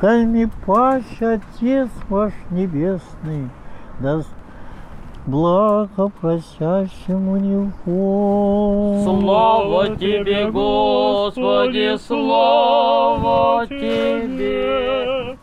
Кальми 0.00 0.48
пач 0.64 1.02
Отец 1.20 1.88
ваш 2.08 2.32
Небесный, 2.50 3.48
даст 3.98 4.28
благо 5.26 6.08
просящему 6.20 7.36
него. 7.38 9.02
Слава 9.02 9.96
Тебе, 9.96 10.50
Господи, 10.52 11.96
слава 12.06 13.66
Тебе! 13.66 15.36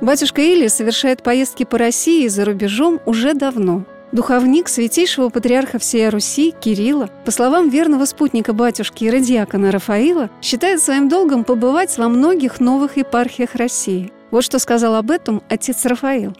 Батюшка 0.00 0.40
Или 0.40 0.68
совершает 0.68 1.22
поездки 1.24 1.64
по 1.64 1.78
России 1.78 2.26
и 2.26 2.28
за 2.28 2.44
рубежом 2.44 3.00
уже 3.06 3.34
давно. 3.34 3.82
Духовник 4.12 4.68
святейшего 4.68 5.30
патриарха 5.30 5.78
всей 5.78 6.10
Руси 6.10 6.52
Кирилла, 6.60 7.08
по 7.24 7.30
словам 7.30 7.70
верного 7.70 8.04
спутника 8.04 8.52
батюшки 8.52 9.04
Иродиакона 9.04 9.72
Рафаила, 9.72 10.28
считает 10.42 10.82
своим 10.82 11.08
долгом 11.08 11.44
побывать 11.44 11.96
во 11.96 12.08
многих 12.08 12.60
новых 12.60 12.98
епархиях 12.98 13.54
России. 13.54 14.12
Вот 14.30 14.44
что 14.44 14.58
сказал 14.58 14.96
об 14.96 15.10
этом 15.10 15.42
отец 15.48 15.86
Рафаил. 15.86 16.36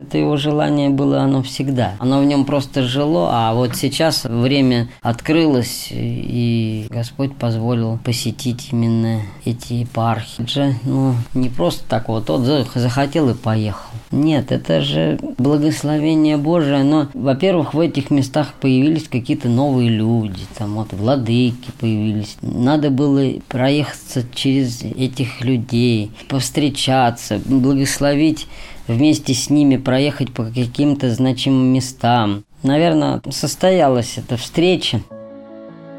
Это 0.00 0.16
его 0.16 0.36
желание 0.36 0.90
было 0.90 1.20
оно 1.20 1.42
всегда. 1.42 1.96
Оно 1.98 2.20
в 2.20 2.24
нем 2.24 2.44
просто 2.44 2.82
жило, 2.82 3.30
а 3.32 3.52
вот 3.54 3.74
сейчас 3.74 4.24
время 4.24 4.88
открылось, 5.02 5.88
и 5.90 6.86
Господь 6.88 7.34
позволил 7.34 7.98
посетить 8.04 8.68
именно 8.70 9.22
эти 9.44 9.72
епархии. 9.72 10.46
Же, 10.46 10.74
ну, 10.84 11.14
не 11.34 11.48
просто 11.48 11.82
так 11.88 12.08
вот, 12.08 12.28
вот 12.28 12.42
захотел 12.74 13.28
и 13.30 13.34
поехал. 13.34 13.90
Нет, 14.12 14.52
это 14.52 14.82
же 14.82 15.18
благословение 15.36 16.36
Божие, 16.36 16.84
но, 16.84 17.08
во-первых, 17.12 17.74
в 17.74 17.80
этих 17.80 18.10
местах 18.10 18.54
появились 18.60 19.08
какие-то 19.08 19.48
новые 19.48 19.90
люди, 19.90 20.42
там 20.56 20.76
вот 20.76 20.92
владыки 20.92 21.72
появились. 21.80 22.36
Надо 22.40 22.90
было 22.90 23.32
проехаться 23.48 24.22
через 24.32 24.82
этих 24.82 25.40
людей, 25.40 26.12
повстречаться, 26.28 27.40
благословить 27.44 28.46
вместе 28.88 29.34
с 29.34 29.50
ними 29.50 29.76
проехать 29.76 30.32
по 30.32 30.44
каким-то 30.44 31.10
значимым 31.10 31.72
местам. 31.72 32.44
Наверное, 32.62 33.22
состоялась 33.30 34.18
эта 34.18 34.36
встреча. 34.36 35.00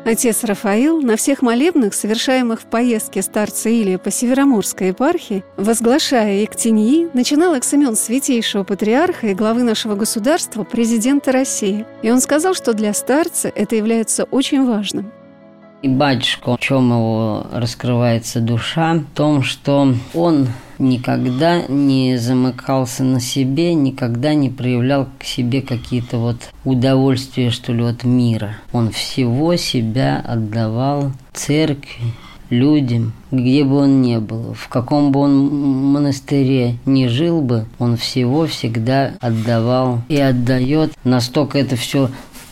Отец 0.06 0.44
Рафаил 0.44 1.02
на 1.02 1.18
всех 1.18 1.42
молебных, 1.42 1.94
совершаемых 1.94 2.62
в 2.62 2.66
поездке 2.66 3.22
старца 3.22 3.70
Илия 3.70 3.98
по 3.98 4.10
Североморской 4.10 4.88
епархии, 4.88 5.44
возглашая 5.58 6.42
Ектиньи, 6.42 7.10
начинал 7.14 7.58
эксамен 7.58 7.96
святейшего 7.96 8.64
патриарха 8.64 9.28
и 9.28 9.36
главы 9.36 9.64
нашего 9.64 9.96
государства, 9.96 10.64
президента 10.64 11.32
России. 11.32 11.86
И 12.02 12.10
он 12.10 12.22
сказал, 12.22 12.56
что 12.56 12.74
для 12.74 12.94
старца 12.94 13.52
это 13.54 13.76
является 13.76 14.24
очень 14.24 14.66
важным. 14.66 15.12
И 15.82 15.88
батюшка, 15.88 16.58
в 16.58 16.60
чем 16.60 16.90
его 16.90 17.48
раскрывается 17.54 18.42
душа, 18.42 18.96
в 18.96 19.16
том, 19.16 19.44
что 19.44 19.94
он 20.14 20.48
никогда 20.78 21.62
не 21.68 22.18
замыкался 22.18 23.04
на 23.04 23.22
себе, 23.22 23.74
никогда 23.74 24.34
не 24.34 24.50
проявлял 24.50 25.08
к 25.18 25.24
себе 25.24 25.62
какие-то 25.62 26.18
вот 26.18 26.50
удовольствия, 26.66 27.50
что 27.50 27.72
ли, 27.72 27.84
от 27.84 28.04
мира. 28.04 28.58
Он 28.74 28.92
всего 28.92 29.56
себя 29.56 30.22
отдавал 30.26 31.14
церкви, 31.34 32.14
людям, 32.50 33.14
где 33.32 33.64
бы 33.64 33.78
он 33.78 34.02
ни 34.02 34.18
был, 34.18 34.54
в 34.54 34.68
каком 34.70 35.12
бы 35.12 35.20
он 35.20 35.48
монастыре 35.94 36.78
ни 36.86 37.08
жил 37.08 37.42
бы, 37.42 37.66
он 37.78 37.96
всего 37.98 38.48
всегда 38.48 39.14
отдавал 39.20 40.02
и 40.10 40.18
отдает. 40.18 40.94
Настолько 41.04 41.60
это 41.60 41.76
все 41.76 42.10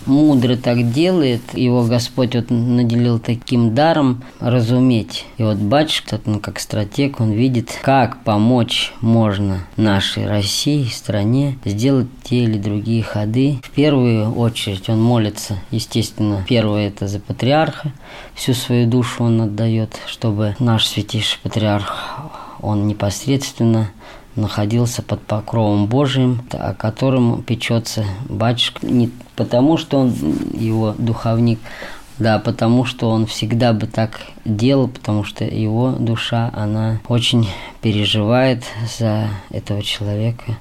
мудро 0.08 0.56
так 0.56 0.92
делает, 0.92 1.42
его 1.54 1.84
Господь 1.84 2.36
вот 2.36 2.50
наделил 2.50 3.20
таким 3.20 3.76
даром 3.76 4.24
разуметь. 4.40 5.26
И 5.38 5.44
вот 5.44 5.58
батюшка, 5.58 6.20
он 6.26 6.40
как 6.40 6.60
стратег, 6.60 7.20
он 7.20 7.32
видит, 7.32 7.78
как 7.82 8.24
помочь 8.24 8.94
можно 9.02 9.60
нашей 9.76 10.28
России, 10.28 10.86
стране, 10.86 11.58
сделать 11.66 12.08
те 12.24 12.44
или 12.44 12.58
другие 12.58 13.04
ходы. 13.04 13.60
В 13.64 13.70
первую 13.72 14.34
очередь 14.34 14.90
он 14.90 15.02
молится, 15.02 15.58
естественно, 15.72 16.44
первое 16.48 16.88
это 16.88 17.08
за 17.08 17.20
патриарха, 17.20 17.92
всю 18.34 18.54
свою 18.54 18.88
душу 18.88 19.24
он 19.24 19.42
отдает, 19.42 20.00
чтобы 20.08 20.56
наш 20.60 20.86
святейший 20.86 21.40
патриарх, 21.42 22.20
он 22.62 22.88
непосредственно 22.88 23.92
находился 24.38 25.02
под 25.02 25.22
покровом 25.22 25.88
Божиим, 25.88 26.42
о 26.52 26.74
котором 26.74 27.44
печется 27.44 28.06
батюшка. 28.30 28.86
Не 28.86 29.12
потому, 29.36 29.78
что 29.78 30.00
он 30.00 30.14
его 30.54 30.96
духовник, 30.98 31.60
да, 32.20 32.40
потому 32.40 32.86
что 32.86 33.10
он 33.10 33.26
всегда 33.26 33.74
бы 33.74 33.88
так 33.88 34.22
делал, 34.46 34.88
потому 34.88 35.24
что 35.24 35.44
его 35.44 35.92
душа, 35.92 36.52
она 36.56 37.00
очень 37.08 37.50
переживает 37.82 38.64
за 38.98 39.30
этого 39.50 39.82
человека 39.84 40.58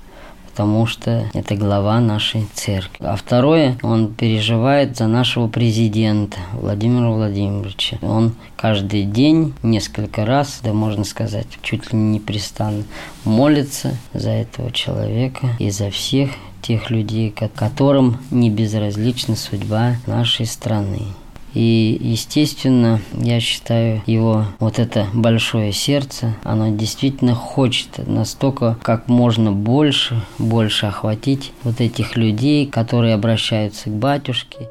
потому 0.57 0.87
что 0.87 1.29
это 1.35 1.55
глава 1.55 2.01
нашей 2.01 2.47
церкви. 2.55 3.05
А 3.05 3.15
второе, 3.17 3.77
он 3.83 4.15
переживает 4.15 4.97
за 4.97 5.07
нашего 5.07 5.49
президента 5.49 6.39
Владимира 6.55 7.11
Владимировича. 7.11 7.99
Он 8.01 8.33
каждый 8.57 9.03
день, 9.03 9.53
несколько 9.63 10.25
раз, 10.25 10.61
да 10.65 10.73
можно 10.73 11.05
сказать, 11.05 11.47
чуть 11.61 11.93
ли 11.93 11.99
не 11.99 12.15
непрестанно 12.15 12.85
молится 13.27 13.99
за 14.15 14.31
этого 14.31 14.73
человека 14.73 15.49
и 15.59 15.69
за 15.69 15.91
всех 15.91 16.31
тех 16.63 16.89
людей, 16.89 17.31
которым 17.55 18.17
не 18.31 18.49
безразлична 18.49 19.37
судьба 19.37 19.97
нашей 20.07 20.47
страны. 20.47 21.03
И, 21.57 21.97
естественно, 22.03 23.01
я 23.15 23.41
считаю, 23.41 24.03
его 24.05 24.45
вот 24.59 24.79
это 24.79 25.07
большое 25.15 25.73
сердце, 25.73 26.35
оно 26.45 26.69
действительно 26.69 27.35
хочет 27.35 28.07
настолько, 28.07 28.77
как 28.83 29.09
можно 29.09 29.53
больше, 29.53 30.21
больше 30.37 30.85
охватить 30.85 31.53
вот 31.63 31.81
этих 31.81 32.15
людей, 32.15 32.67
которые 32.67 33.15
обращаются 33.15 33.89
к 33.89 33.95
батюшке. 33.95 34.69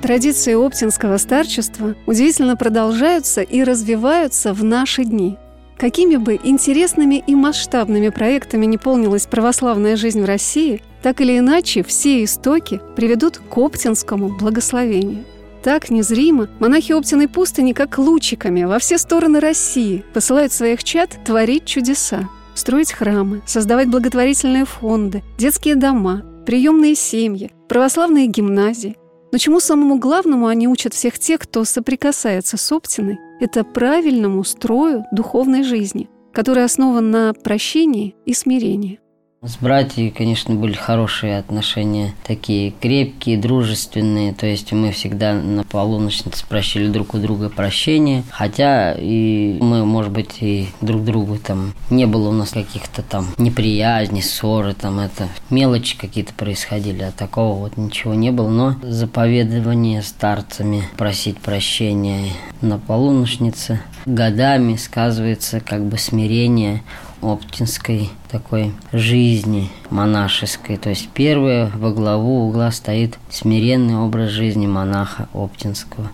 Традиции 0.00 0.54
оптинского 0.54 1.18
старчества 1.18 1.94
удивительно 2.06 2.56
продолжаются 2.56 3.42
и 3.42 3.62
развиваются 3.64 4.54
в 4.54 4.64
наши 4.64 5.04
дни. 5.04 5.36
Какими 5.76 6.16
бы 6.16 6.40
интересными 6.42 7.22
и 7.26 7.34
масштабными 7.34 8.08
проектами 8.08 8.64
не 8.64 8.78
полнилась 8.78 9.26
православная 9.26 9.96
жизнь 9.96 10.22
в 10.22 10.24
России, 10.24 10.80
так 11.02 11.20
или 11.20 11.38
иначе 11.38 11.82
все 11.82 12.24
истоки 12.24 12.80
приведут 12.96 13.36
к 13.36 13.58
оптинскому 13.58 14.38
благословению. 14.38 15.24
Так 15.64 15.88
незримо 15.88 16.48
монахи 16.60 16.92
Оптиной 16.92 17.26
пустыни, 17.26 17.72
как 17.72 17.96
лучиками 17.96 18.64
во 18.64 18.78
все 18.78 18.98
стороны 18.98 19.40
России, 19.40 20.04
посылают 20.12 20.52
своих 20.52 20.84
чад 20.84 21.18
творить 21.24 21.64
чудеса, 21.64 22.28
строить 22.54 22.92
храмы, 22.92 23.40
создавать 23.46 23.88
благотворительные 23.88 24.66
фонды, 24.66 25.22
детские 25.38 25.76
дома, 25.76 26.22
приемные 26.44 26.94
семьи, 26.94 27.50
православные 27.66 28.26
гимназии. 28.26 28.98
Но 29.32 29.38
чему 29.38 29.58
самому 29.58 29.98
главному 29.98 30.48
они 30.48 30.68
учат 30.68 30.92
всех 30.92 31.18
тех, 31.18 31.40
кто 31.40 31.64
соприкасается 31.64 32.58
с 32.58 32.70
Оптиной, 32.70 33.18
это 33.40 33.64
правильному 33.64 34.44
строю 34.44 35.06
духовной 35.12 35.62
жизни, 35.62 36.10
который 36.34 36.64
основан 36.64 37.10
на 37.10 37.32
прощении 37.32 38.14
и 38.26 38.34
смирении. 38.34 39.00
С 39.46 39.58
братьями, 39.58 40.08
конечно, 40.08 40.54
были 40.54 40.72
хорошие 40.72 41.38
отношения, 41.38 42.14
такие 42.26 42.70
крепкие, 42.70 43.36
дружественные. 43.36 44.32
То 44.32 44.46
есть 44.46 44.72
мы 44.72 44.90
всегда 44.90 45.34
на 45.34 45.64
полуночнице 45.64 46.46
просили 46.48 46.88
друг 46.88 47.12
у 47.12 47.18
друга 47.18 47.50
прощения. 47.50 48.24
Хотя 48.30 48.94
и 48.96 49.58
мы, 49.60 49.84
может 49.84 50.12
быть, 50.12 50.38
и 50.40 50.68
друг 50.80 51.04
другу 51.04 51.36
там 51.36 51.74
не 51.90 52.06
было 52.06 52.30
у 52.30 52.32
нас 52.32 52.52
каких-то 52.52 53.02
там 53.02 53.34
неприязней, 53.36 54.22
ссоры, 54.22 54.72
там 54.72 54.98
это 54.98 55.28
мелочи 55.50 55.98
какие-то 55.98 56.32
происходили, 56.32 57.02
а 57.02 57.12
такого 57.12 57.58
вот 57.58 57.76
ничего 57.76 58.14
не 58.14 58.32
было. 58.32 58.48
Но 58.48 58.76
заповедование 58.80 60.00
старцами 60.00 60.84
просить 60.96 61.36
прощения 61.36 62.30
на 62.62 62.78
полуночнице 62.78 63.82
годами 64.06 64.76
сказывается 64.76 65.60
как 65.60 65.84
бы 65.84 65.98
смирение 65.98 66.82
оптинской 67.24 68.10
такой 68.30 68.72
жизни 68.92 69.70
монашеской. 69.90 70.76
То 70.76 70.90
есть 70.90 71.08
первое 71.14 71.70
во 71.74 71.92
главу 71.92 72.46
угла 72.46 72.70
стоит 72.70 73.18
смиренный 73.30 73.96
образ 73.96 74.30
жизни 74.30 74.66
монаха 74.66 75.28
оптинского. 75.32 76.10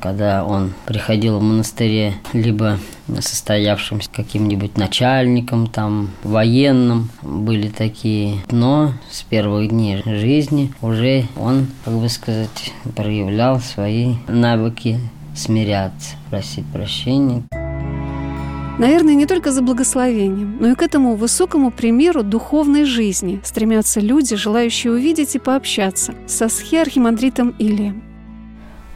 Когда 0.00 0.44
он 0.44 0.72
приходил 0.86 1.38
в 1.38 1.42
монастыре 1.42 2.14
либо 2.32 2.78
состоявшимся 3.18 4.08
каким-нибудь 4.10 4.76
начальником, 4.76 5.66
там, 5.66 6.10
военным, 6.22 7.10
были 7.22 7.68
такие. 7.68 8.38
Но 8.50 8.92
с 9.10 9.22
первых 9.22 9.68
дней 9.68 10.02
жизни 10.04 10.72
уже 10.80 11.26
он, 11.36 11.66
как 11.84 11.94
бы 11.94 12.08
сказать, 12.08 12.72
проявлял 12.94 13.60
свои 13.60 14.14
навыки 14.28 15.00
смиряться, 15.34 16.16
просить 16.30 16.66
прощения. 16.66 17.42
Наверное, 18.80 19.14
не 19.14 19.26
только 19.26 19.52
за 19.52 19.60
благословением, 19.60 20.56
но 20.58 20.68
и 20.68 20.74
к 20.74 20.80
этому 20.80 21.14
высокому 21.14 21.70
примеру 21.70 22.22
духовной 22.22 22.84
жизни 22.84 23.38
стремятся 23.44 24.00
люди, 24.00 24.36
желающие 24.36 24.90
увидеть 24.90 25.34
и 25.34 25.38
пообщаться 25.38 26.14
со 26.26 26.48
схиархимандритом 26.48 27.50
Илием. 27.58 28.02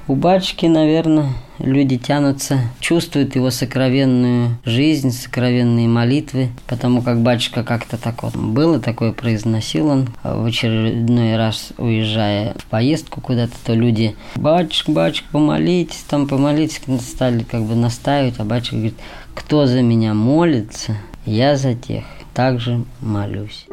У 0.09 0.15
батюшки, 0.15 0.65
наверное, 0.65 1.35
люди 1.59 1.99
тянутся, 1.99 2.61
чувствуют 2.81 3.35
его 3.35 3.51
сокровенную 3.51 4.59
жизнь, 4.65 5.11
сокровенные 5.11 5.89
молитвы, 5.89 6.49
потому 6.67 7.03
как 7.03 7.21
батюшка 7.21 7.63
как-то 7.63 7.97
так 7.97 8.23
вот 8.23 8.37
было 8.37 8.81
такое, 8.81 9.13
произносил 9.13 9.89
он 9.89 10.09
в 10.23 10.45
очередной 10.45 11.37
раз, 11.37 11.73
уезжая 11.79 12.55
в 12.59 12.67
поездку 12.67 13.21
куда-то, 13.21 13.55
то 13.65 13.75
люди, 13.75 14.17
батюшка, 14.37 14.93
батюшка, 14.93 15.29
помолитесь, 15.33 16.05
там 16.09 16.27
помолитесь, 16.27 16.81
стали 17.01 17.43
как 17.43 17.63
бы 17.63 17.75
настаивать, 17.75 18.35
а 18.39 18.45
батюшка 18.45 18.77
говорит, 18.77 18.95
кто 19.35 19.67
за 19.67 19.83
меня 19.83 20.15
молится, 20.15 20.97
я 21.27 21.57
за 21.57 21.75
тех 21.75 22.05
также 22.35 22.85
молюсь. 23.01 23.67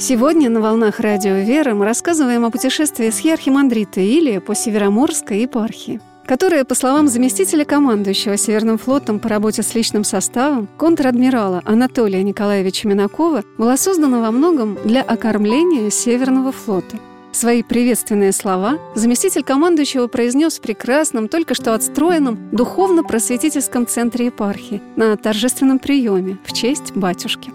Сегодня 0.00 0.48
на 0.48 0.60
«Волнах 0.60 1.00
Радио 1.00 1.34
Веры» 1.34 1.74
мы 1.74 1.84
рассказываем 1.84 2.44
о 2.44 2.50
путешествии 2.50 3.10
с 3.10 3.18
Ярхимандрита 3.20 4.00
Илия 4.00 4.40
по 4.40 4.54
Североморской 4.54 5.40
епархии. 5.40 6.00
Которое, 6.28 6.64
по 6.64 6.74
словам 6.74 7.08
заместителя 7.08 7.64
командующего 7.64 8.36
Северным 8.36 8.76
флотом 8.76 9.18
по 9.18 9.30
работе 9.30 9.62
с 9.62 9.74
личным 9.74 10.04
составом, 10.04 10.68
контр-адмирала 10.76 11.62
Анатолия 11.64 12.22
Николаевича 12.22 12.86
Минакова, 12.86 13.42
была 13.56 13.78
создана 13.78 14.20
во 14.20 14.30
многом 14.30 14.76
для 14.84 15.00
окормления 15.00 15.88
Северного 15.90 16.52
флота. 16.52 16.98
Свои 17.32 17.62
приветственные 17.62 18.32
слова 18.32 18.78
заместитель 18.94 19.42
командующего 19.42 20.06
произнес 20.06 20.58
в 20.58 20.60
прекрасном, 20.60 21.28
только 21.28 21.54
что 21.54 21.74
отстроенном 21.74 22.50
духовно-просветительском 22.52 23.86
центре 23.86 24.26
епархии 24.26 24.82
на 24.96 25.16
торжественном 25.16 25.78
приеме 25.78 26.36
в 26.44 26.52
честь 26.52 26.92
батюшки. 26.94 27.50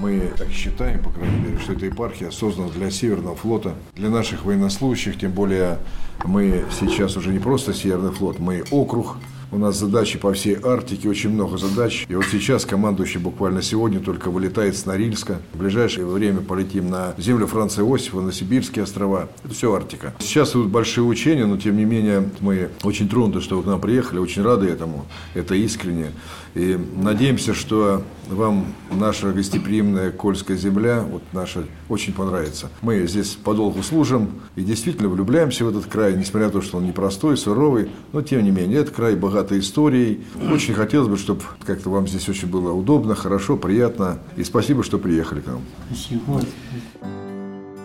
Мы 0.00 0.30
так 0.38 0.48
считаем, 0.50 1.02
по 1.02 1.10
крайней 1.10 1.40
мере, 1.40 1.58
что 1.58 1.72
эта 1.72 1.86
епархия 1.86 2.30
создана 2.30 2.68
для 2.68 2.88
Северного 2.90 3.34
флота, 3.34 3.74
для 3.96 4.08
наших 4.10 4.44
военнослужащих, 4.44 5.18
тем 5.18 5.32
более 5.32 5.78
мы 6.24 6.64
сейчас 6.78 7.16
уже 7.16 7.32
не 7.32 7.40
просто 7.40 7.74
Северный 7.74 8.12
флот, 8.12 8.38
мы 8.38 8.62
округ, 8.70 9.16
у 9.50 9.58
нас 9.58 9.78
задачи 9.78 10.18
по 10.18 10.32
всей 10.32 10.56
Арктике, 10.62 11.08
очень 11.08 11.30
много 11.30 11.56
задач. 11.58 12.06
И 12.08 12.14
вот 12.14 12.26
сейчас 12.30 12.64
командующий 12.64 13.20
буквально 13.20 13.62
сегодня 13.62 14.00
только 14.00 14.30
вылетает 14.30 14.76
с 14.76 14.86
Норильска. 14.86 15.40
В 15.54 15.58
ближайшее 15.58 16.06
время 16.06 16.40
полетим 16.40 16.90
на 16.90 17.14
землю 17.18 17.46
Франца 17.46 17.82
Иосифа, 17.82 18.20
на 18.20 18.32
Сибирские 18.32 18.82
острова. 18.82 19.28
Это 19.44 19.54
все 19.54 19.72
Арктика. 19.72 20.14
Сейчас 20.18 20.52
идут 20.52 20.68
большие 20.68 21.04
учения, 21.04 21.46
но 21.46 21.56
тем 21.56 21.76
не 21.76 21.84
менее 21.84 22.28
мы 22.40 22.70
очень 22.82 23.08
тронуты, 23.08 23.40
что 23.40 23.56
вы 23.56 23.62
к 23.62 23.66
нам 23.66 23.80
приехали, 23.80 24.18
очень 24.18 24.42
рады 24.42 24.66
этому. 24.66 25.06
Это 25.34 25.54
искренне. 25.54 26.12
И 26.54 26.78
надеемся, 26.96 27.54
что 27.54 28.02
вам 28.28 28.66
наша 28.90 29.32
гостеприимная 29.32 30.10
Кольская 30.10 30.56
земля, 30.56 31.04
вот 31.08 31.22
наша, 31.32 31.64
очень 31.88 32.12
понравится. 32.12 32.68
Мы 32.82 33.06
здесь 33.06 33.36
подолгу 33.42 33.82
служим 33.82 34.30
и 34.56 34.62
действительно 34.62 35.08
влюбляемся 35.08 35.64
в 35.64 35.68
этот 35.68 35.86
край, 35.86 36.16
несмотря 36.16 36.46
на 36.46 36.52
то, 36.52 36.60
что 36.60 36.78
он 36.78 36.86
непростой, 36.86 37.36
суровый, 37.36 37.90
но 38.12 38.22
тем 38.22 38.42
не 38.42 38.50
менее, 38.50 38.80
этот 38.80 38.94
край 38.94 39.14
богатый 39.38 39.60
историей. 39.60 40.20
Очень 40.52 40.74
хотелось 40.74 41.08
бы, 41.08 41.16
чтобы 41.16 41.42
как-то 41.64 41.90
вам 41.90 42.08
здесь 42.08 42.28
очень 42.28 42.48
было 42.48 42.72
удобно, 42.72 43.14
хорошо, 43.14 43.56
приятно. 43.56 44.18
И 44.36 44.44
спасибо, 44.44 44.82
что 44.82 44.98
приехали 44.98 45.40
к 45.40 45.46
нам. 45.46 45.60
Спасибо. 45.90 46.40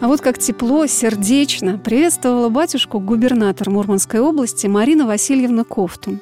А 0.02 0.08
вот 0.08 0.22
как 0.22 0.38
тепло, 0.40 0.86
сердечно 0.88 1.78
приветствовала 1.78 2.50
батюшку 2.50 3.00
губернатор 3.00 3.70
Мурманской 3.70 4.20
области 4.20 4.68
Марина 4.68 5.06
Васильевна 5.06 5.64
Ковтун. 5.64 6.20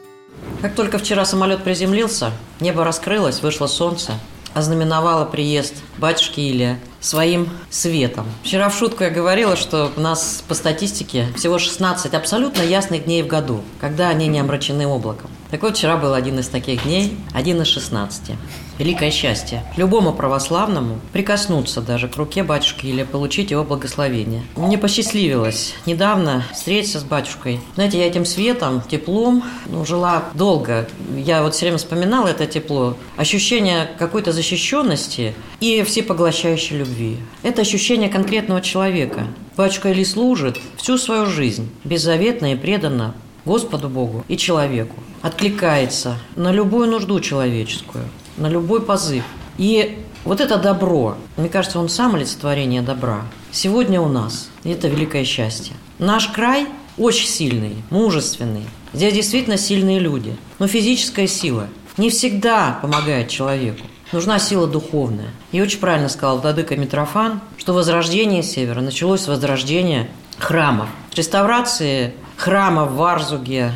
Как 0.61 0.75
только 0.75 0.97
вчера 0.97 1.25
самолет 1.25 1.63
приземлился, 1.63 2.31
небо 2.59 2.83
раскрылось, 2.83 3.41
вышло 3.41 3.67
солнце, 3.67 4.13
ознаменовало 4.53 5.25
приезд 5.25 5.75
батюшки 5.97 6.39
Илия 6.39 6.79
своим 6.99 7.49
светом. 7.69 8.25
Вчера 8.43 8.69
в 8.69 8.77
шутку 8.77 9.03
я 9.03 9.09
говорила, 9.09 9.55
что 9.55 9.91
у 9.95 9.99
нас 9.99 10.43
по 10.47 10.53
статистике 10.53 11.27
всего 11.35 11.57
16 11.57 12.13
абсолютно 12.13 12.61
ясных 12.61 13.05
дней 13.05 13.23
в 13.23 13.27
году, 13.27 13.61
когда 13.79 14.09
они 14.09 14.27
не 14.27 14.39
омрачены 14.39 14.87
облаком. 14.87 15.29
Так 15.49 15.63
вот, 15.63 15.75
вчера 15.75 15.97
был 15.97 16.13
один 16.13 16.39
из 16.39 16.47
таких 16.47 16.83
дней, 16.83 17.17
один 17.33 17.61
из 17.61 17.67
16 17.67 18.37
великое 18.81 19.11
счастье. 19.11 19.63
Любому 19.77 20.11
православному 20.11 20.99
прикоснуться 21.13 21.81
даже 21.81 22.07
к 22.07 22.17
руке 22.17 22.43
батюшки 22.43 22.87
или 22.87 23.03
получить 23.03 23.51
его 23.51 23.63
благословение. 23.63 24.41
Мне 24.55 24.77
посчастливилось 24.79 25.75
недавно 25.85 26.43
встретиться 26.51 26.99
с 26.99 27.03
батюшкой. 27.03 27.59
Знаете, 27.75 27.99
я 27.99 28.07
этим 28.07 28.25
светом, 28.25 28.81
теплом 28.81 29.43
ну, 29.67 29.85
жила 29.85 30.23
долго. 30.33 30.87
Я 31.15 31.43
вот 31.43 31.53
все 31.53 31.65
время 31.65 31.77
вспоминала 31.77 32.27
это 32.27 32.47
тепло. 32.47 32.97
Ощущение 33.17 33.87
какой-то 33.99 34.31
защищенности 34.31 35.35
и 35.59 35.83
всепоглощающей 35.83 36.77
любви. 36.77 37.17
Это 37.43 37.61
ощущение 37.61 38.09
конкретного 38.09 38.61
человека. 38.61 39.27
Батюшка 39.55 39.91
Или 39.91 40.03
служит 40.03 40.57
всю 40.77 40.97
свою 40.97 41.27
жизнь, 41.27 41.69
беззаветно 41.83 42.53
и 42.53 42.55
преданно 42.55 43.13
Господу 43.45 43.89
Богу 43.89 44.25
и 44.27 44.37
человеку. 44.37 44.95
Откликается 45.21 46.17
на 46.35 46.51
любую 46.51 46.89
нужду 46.89 47.19
человеческую 47.19 48.05
на 48.41 48.47
любой 48.47 48.81
позыв. 48.81 49.23
И 49.57 49.97
вот 50.25 50.41
это 50.41 50.57
добро, 50.57 51.15
мне 51.37 51.49
кажется, 51.49 51.79
он 51.79 51.89
сам 51.89 52.15
олицетворение 52.15 52.81
добра. 52.81 53.21
Сегодня 53.51 54.01
у 54.01 54.09
нас. 54.09 54.49
И 54.63 54.69
это 54.69 54.87
великое 54.87 55.23
счастье. 55.23 55.75
Наш 55.99 56.27
край 56.27 56.67
очень 56.97 57.27
сильный, 57.27 57.75
мужественный. 57.89 58.63
Здесь 58.93 59.13
действительно 59.13 59.57
сильные 59.57 59.99
люди. 59.99 60.35
Но 60.59 60.67
физическая 60.67 61.27
сила 61.27 61.67
не 61.97 62.09
всегда 62.09 62.79
помогает 62.81 63.29
человеку. 63.29 63.85
Нужна 64.11 64.39
сила 64.39 64.67
духовная. 64.67 65.29
И 65.51 65.61
очень 65.61 65.79
правильно 65.79 66.09
сказал 66.09 66.39
Владыка 66.39 66.75
Митрофан, 66.75 67.39
что 67.57 67.73
возрождение 67.73 68.43
Севера 68.43 68.81
началось 68.81 69.21
с 69.21 69.27
возрождения 69.27 70.09
храмов. 70.37 70.87
С 71.13 71.17
реставрации 71.17 72.13
храма 72.35 72.85
в 72.85 72.95
Варзуге, 72.95 73.71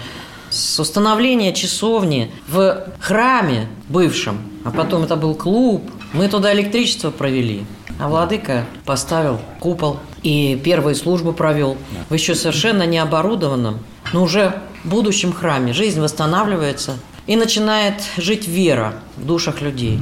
с 0.49 0.79
установления 0.79 1.53
часовни 1.53 2.31
в 2.47 2.85
храме 2.99 3.67
бывшем, 3.87 4.39
а 4.65 4.71
потом 4.71 5.03
это 5.03 5.15
был 5.15 5.35
клуб, 5.35 5.83
мы 6.11 6.27
туда 6.27 6.53
электричество 6.53 7.11
провели. 7.11 7.63
А 7.99 8.09
владыка 8.09 8.65
поставил 8.83 9.39
купол 9.59 9.99
и 10.23 10.59
первые 10.61 10.95
службы 10.95 11.31
провел 11.31 11.77
в 12.09 12.13
еще 12.13 12.35
совершенно 12.35 12.85
необорудованном, 12.85 13.79
но 14.11 14.23
уже 14.23 14.61
будущем 14.83 15.31
храме. 15.31 15.71
Жизнь 15.71 16.01
восстанавливается 16.01 16.95
и 17.27 17.35
начинает 17.35 18.01
жить 18.17 18.47
вера 18.47 18.95
в 19.15 19.25
душах 19.25 19.61
людей. 19.61 19.99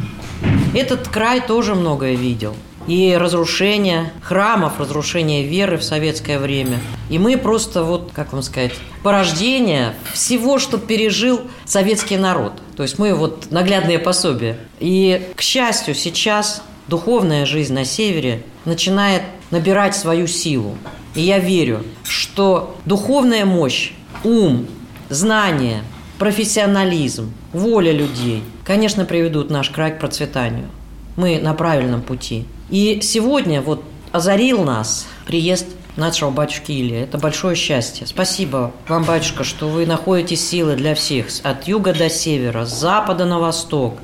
Этот 0.73 1.09
край 1.09 1.45
тоже 1.45 1.75
многое 1.75 2.15
видел– 2.15 2.55
и 2.87 3.15
разрушение 3.17 4.11
храмов, 4.21 4.79
разрушение 4.79 5.43
веры 5.43 5.77
в 5.77 5.83
советское 5.83 6.39
время. 6.39 6.79
И 7.09 7.17
мы 7.17 7.37
просто, 7.37 7.83
вот, 7.83 8.11
как 8.13 8.33
вам 8.33 8.41
сказать, 8.41 8.73
порождение 9.03 9.93
всего, 10.13 10.59
что 10.59 10.77
пережил 10.77 11.41
советский 11.65 12.17
народ. 12.17 12.53
То 12.75 12.83
есть 12.83 12.99
мы 12.99 13.13
вот 13.13 13.51
наглядные 13.51 13.99
пособия. 13.99 14.57
И, 14.79 15.29
к 15.35 15.41
счастью, 15.41 15.95
сейчас 15.95 16.63
духовная 16.87 17.45
жизнь 17.45 17.73
на 17.73 17.85
севере 17.85 18.43
начинает 18.65 19.23
набирать 19.51 19.95
свою 19.95 20.27
силу. 20.27 20.77
И 21.15 21.21
я 21.21 21.39
верю, 21.39 21.83
что 22.03 22.75
духовная 22.85 23.45
мощь, 23.45 23.91
ум, 24.23 24.67
знание, 25.09 25.83
профессионализм, 26.17 27.33
воля 27.51 27.91
людей, 27.91 28.43
конечно, 28.65 29.05
приведут 29.05 29.49
наш 29.49 29.69
край 29.69 29.91
к 29.91 29.99
процветанию. 29.99 30.69
Мы 31.15 31.39
на 31.39 31.53
правильном 31.53 32.01
пути. 32.01 32.45
И 32.69 32.99
сегодня 33.01 33.61
вот 33.61 33.83
озарил 34.11 34.63
нас 34.63 35.07
приезд 35.25 35.67
нашего 35.95 36.31
батюшки 36.31 36.71
Илья. 36.71 37.03
Это 37.03 37.17
большое 37.17 37.55
счастье. 37.55 38.07
Спасибо 38.07 38.71
вам, 38.87 39.03
батюшка, 39.03 39.43
что 39.43 39.67
вы 39.67 39.85
находите 39.85 40.35
силы 40.35 40.75
для 40.75 40.95
всех. 40.95 41.27
От 41.43 41.67
юга 41.67 41.93
до 41.93 42.09
севера, 42.09 42.65
с 42.65 42.79
запада 42.79 43.25
на 43.25 43.39
восток. 43.39 43.97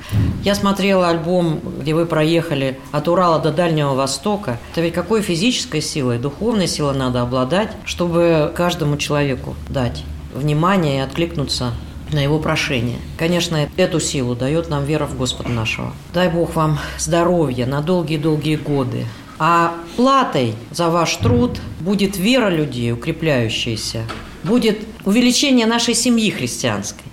Я 0.44 0.56
смотрела 0.56 1.10
альбом, 1.10 1.60
где 1.82 1.94
вы 1.94 2.06
проехали 2.06 2.80
от 2.92 3.08
Урала 3.08 3.40
до 3.40 3.52
Дальнего 3.52 3.94
Востока. 3.94 4.60
Это 4.72 4.82
ведь 4.82 4.94
какой 4.94 5.22
физической 5.22 5.82
силой, 5.82 6.20
духовной 6.20 6.68
силой 6.68 6.96
надо 6.96 7.22
обладать, 7.22 7.72
чтобы 7.86 8.52
каждому 8.56 8.98
человеку 8.98 9.56
дать 9.68 10.04
внимание 10.34 10.98
и 10.98 11.02
откликнуться 11.02 11.74
на 12.14 12.20
его 12.20 12.40
прошение. 12.40 12.98
Конечно, 13.18 13.70
эту 13.78 14.00
силу 14.00 14.36
дает 14.36 14.70
нам 14.70 14.86
вера 14.86 15.06
в 15.06 15.18
Господа 15.18 15.50
нашего. 15.50 15.94
Дай 16.14 16.30
Бог 16.30 16.56
вам 16.56 16.80
здоровья 16.98 17.66
на 17.66 17.82
долгие-долгие 17.82 18.56
годы. 18.56 19.06
А 19.38 19.74
платой 19.96 20.56
за 20.72 20.90
ваш 20.90 21.16
труд 21.16 21.60
будет 21.80 22.18
вера 22.18 22.50
людей, 22.50 22.92
укрепляющаяся, 22.92 24.04
будет 24.44 24.80
увеличение 25.06 25.66
нашей 25.66 25.94
семьи 25.94 26.30
христианской. 26.30 27.06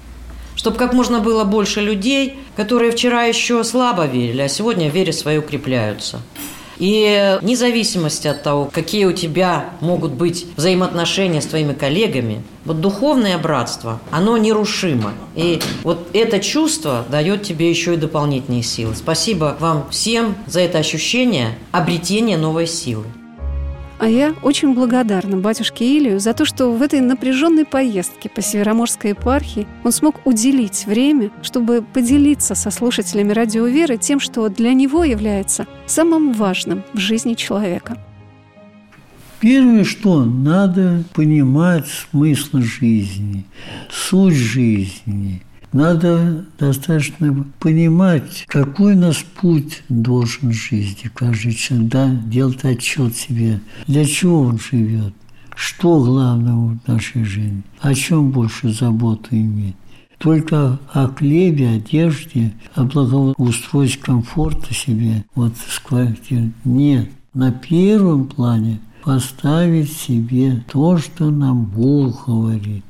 Чтобы 0.57 0.77
как 0.77 0.93
можно 0.93 1.21
было 1.21 1.45
больше 1.45 1.81
людей, 1.81 2.39
которые 2.57 2.91
вчера 2.91 3.25
еще 3.25 3.63
слабо 3.63 4.07
верили, 4.07 4.41
а 4.41 4.49
сегодня 4.49 4.91
в 4.91 4.95
вере 4.95 5.13
своей 5.13 5.39
укрепляются. 5.39 6.21
И 6.79 7.39
вне 7.41 7.57
зависимости 7.57 8.29
от 8.29 8.43
того, 8.43 8.71
какие 8.73 9.05
у 9.05 9.13
тебя 9.13 9.71
могут 9.81 10.13
быть 10.13 10.47
взаимоотношения 10.57 11.41
с 11.41 11.47
твоими 11.47 11.73
коллегами, 11.73 12.43
вот 12.65 12.81
духовное 12.81 13.39
братство, 13.39 14.01
оно 14.11 14.37
нерушимо. 14.37 15.13
И 15.35 15.61
вот 15.83 16.09
это 16.13 16.41
чувство 16.41 17.05
дает 17.09 17.43
тебе 17.43 17.71
еще 17.71 17.95
и 17.95 17.97
дополнительные 17.97 18.63
силы. 18.63 18.95
Спасибо 18.95 19.57
вам 19.61 19.87
всем 19.91 20.37
за 20.47 20.61
это 20.61 20.79
ощущение 20.79 21.57
обретения 21.73 22.37
новой 22.37 22.67
силы. 22.67 23.05
А 23.99 24.09
я 24.09 24.35
очень 24.43 24.75
благодарна 24.75 25.39
батюшке 25.39 25.97
Илию 25.97 26.21
за 26.21 26.35
то, 26.35 26.45
что 26.45 26.71
в 26.71 26.83
этой 26.83 27.01
напряженной 27.01 27.65
поездке 27.65 28.29
по 28.29 28.43
Североморской 28.43 29.11
епархии 29.11 29.67
он 29.85 29.93
смог 29.93 30.27
уделить 30.27 30.85
время, 30.85 31.31
чтобы 31.41 31.83
поделиться 31.83 32.55
со 32.55 32.71
слушателями 32.71 33.33
радио 33.33 33.67
Веры 33.67 33.97
тем, 33.97 34.21
что 34.21 34.49
для 34.51 34.75
него 34.75 35.03
является 35.03 35.67
самым 35.87 36.35
важным 36.35 36.83
в 36.93 36.99
жизни 36.99 37.35
человека. 37.35 37.97
Первое, 39.41 39.85
что 39.85 40.25
надо 40.25 41.05
понимать 41.15 41.87
смысл 41.87 42.59
жизни, 42.59 43.45
суть 43.91 44.35
жизни– 44.35 45.43
надо 45.77 46.45
достаточно 46.59 47.45
понимать, 47.61 48.45
какой 48.49 48.95
у 48.95 48.99
нас 48.99 49.25
путь 49.41 49.83
должен 49.89 50.51
в 50.51 50.55
жизни. 50.55 51.11
Каждый 51.15 51.53
человек 51.53 51.89
да, 51.89 52.09
делать 52.09 52.65
отчет 52.65 53.15
себе, 53.15 53.61
для 53.87 54.05
чего 54.05 54.43
он 54.43 54.59
живет, 54.59 55.15
Что 55.55 56.03
главного 56.03 56.79
в 56.79 56.89
нашей 56.89 57.25
жизни? 57.25 57.63
О 57.81 57.95
чем 57.95 58.31
больше 58.31 58.73
заботу 58.73 59.29
иметь? 59.31 59.77
Только 60.19 60.79
о 60.93 61.09
хлебе, 61.09 61.69
одежде, 61.69 62.53
о 62.75 62.85
благоустройстве 62.85 64.03
комфорта 64.03 64.73
себе, 64.73 65.25
вот 65.35 65.53
с 65.57 65.79
квартиры. 65.79 66.53
Нет. 66.65 67.11
На 67.35 67.53
первом 67.53 68.27
плане 68.27 68.81
поставить 69.05 69.93
себе 69.93 70.65
то, 70.73 70.99
что 70.99 71.31
нам 71.31 71.65
Бог 71.67 72.27
говорит. 72.27 72.83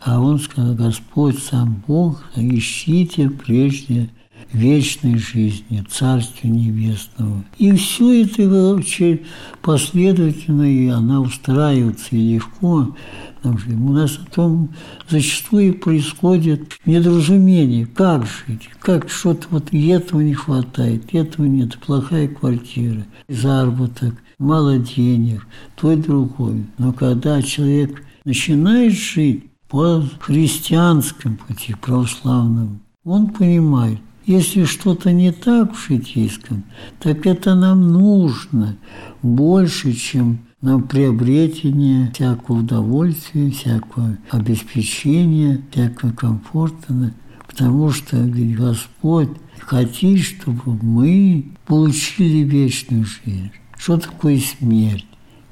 А 0.00 0.20
он 0.20 0.38
сказал, 0.38 0.74
Господь 0.74 1.38
сам 1.38 1.82
Бог, 1.86 2.24
ищите 2.34 3.28
прежде 3.28 4.08
вечной 4.52 5.18
жизни, 5.18 5.84
Царствия 5.88 6.50
Небесного. 6.50 7.44
И 7.58 7.70
все 7.72 8.24
это 8.24 8.48
вообще 8.48 9.20
последовательно, 9.62 10.62
и 10.62 10.88
она 10.88 11.20
устраивается 11.20 12.16
и 12.16 12.34
легко. 12.34 12.96
У 13.44 13.92
нас 13.92 14.18
о 14.18 14.34
том 14.34 14.70
зачастую 15.08 15.78
происходит 15.78 16.78
недоразумение. 16.84 17.86
Как 17.86 18.26
жить? 18.26 18.68
Как 18.80 19.08
что-то 19.10 19.46
вот 19.50 19.72
и 19.72 19.88
этого 19.88 20.20
не 20.20 20.34
хватает, 20.34 21.14
этого 21.14 21.46
нет, 21.46 21.78
плохая 21.78 22.28
квартира, 22.28 23.06
заработок, 23.28 24.14
мало 24.38 24.78
денег, 24.78 25.46
то 25.76 25.92
и 25.92 25.96
другое. 25.96 26.64
Но 26.78 26.92
когда 26.92 27.40
человек 27.42 28.02
начинает 28.24 28.92
жить 28.92 29.44
по 29.70 30.02
христианскому 30.20 31.36
пути, 31.36 31.74
православному, 31.80 32.80
он 33.04 33.28
понимает, 33.28 33.98
если 34.26 34.64
что-то 34.64 35.12
не 35.12 35.32
так 35.32 35.74
в 35.74 35.88
житейском, 35.88 36.64
так 36.98 37.26
это 37.26 37.54
нам 37.54 37.92
нужно 37.92 38.76
больше, 39.22 39.92
чем 39.94 40.40
на 40.60 40.78
приобретение 40.78 42.12
всякого 42.12 42.58
удовольствия, 42.58 43.50
всякого 43.50 44.18
обеспечения, 44.30 45.62
всякого 45.70 46.12
комфорта. 46.12 47.14
Потому 47.46 47.90
что 47.90 48.16
ведь 48.18 48.56
Господь 48.56 49.30
хотит, 49.58 50.20
чтобы 50.20 50.78
мы 50.82 51.46
получили 51.66 52.38
вечную 52.38 53.04
жизнь. 53.04 53.52
Что 53.78 53.96
такое 53.96 54.38
смерть? 54.40 55.06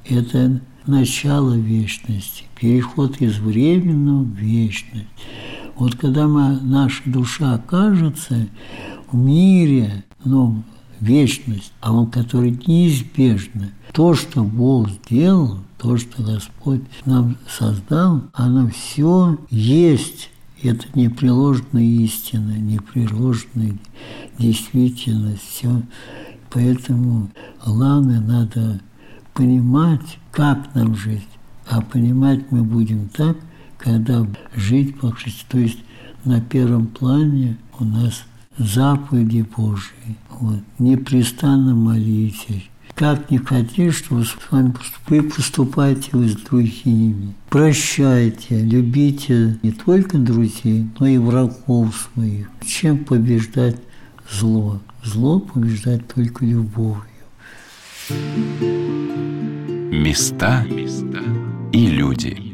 Это 0.05 0.61
начало 0.89 1.55
вечности, 1.55 2.45
переход 2.59 3.21
из 3.21 3.39
временного 3.39 4.25
в 4.25 4.35
вечность. 4.35 5.07
Вот 5.77 5.95
когда 5.95 6.27
мы, 6.27 6.59
наша 6.61 7.03
душа 7.07 7.55
окажется 7.55 8.49
в 9.13 9.17
мире, 9.17 10.05
ну, 10.25 10.65
вечность, 11.01 11.73
а 11.81 11.93
он, 11.93 12.11
который 12.11 12.59
неизбежно, 12.67 13.71
то, 13.93 14.15
что 14.15 14.43
Бог 14.43 14.89
сделал, 14.91 15.59
то, 15.79 15.97
что 15.97 16.23
Господь 16.23 16.83
нам 17.05 17.37
создал, 17.49 18.23
оно 18.33 18.69
все 18.69 19.39
есть. 19.51 20.31
Это 20.61 20.87
непреложная 20.95 21.85
истина, 21.85 22.59
непреложная 22.59 23.79
действительность, 24.39 25.45
все. 25.49 25.83
Поэтому 26.51 27.31
главное 27.65 28.21
надо 28.21 28.81
понимать, 29.39 30.19
как 30.33 30.75
нам 30.75 30.97
жить. 30.97 31.29
А 31.69 31.81
понимать 31.81 32.51
мы 32.51 32.65
будем 32.65 33.09
так, 33.09 33.37
когда 33.79 34.27
жить 34.57 34.99
по 34.99 35.13
Христу. 35.13 35.45
То 35.51 35.59
есть 35.59 35.79
на 36.25 36.41
первом 36.41 36.89
плане 36.89 37.57
у 37.79 37.85
нас 37.85 38.25
заповеди 38.59 39.47
Божьи. 39.57 40.17
Вот. 40.41 40.59
Непрестанно 40.81 41.77
молитесь. 41.77 42.69
Как 42.97 43.31
не 43.31 43.39
хотите, 43.39 43.93
чтобы 43.93 44.25
с 44.25 44.35
вами 44.51 44.75
вы 45.07 45.23
поступайте 45.23 46.11
вы 46.15 46.31
с 46.31 46.35
другими. 46.35 47.33
Прощайте, 47.49 48.61
любите 48.61 49.57
не 49.63 49.71
только 49.71 50.19
друзей, 50.19 50.89
но 50.99 51.07
и 51.07 51.17
врагов 51.17 52.11
своих. 52.13 52.51
Чем 52.67 53.05
побеждать 53.05 53.77
зло? 54.29 54.81
Зло 55.05 55.39
побеждать 55.39 56.09
только 56.09 56.45
любовью. 56.45 57.05
Места 59.93 60.65
и 61.73 61.87
люди. 61.89 62.48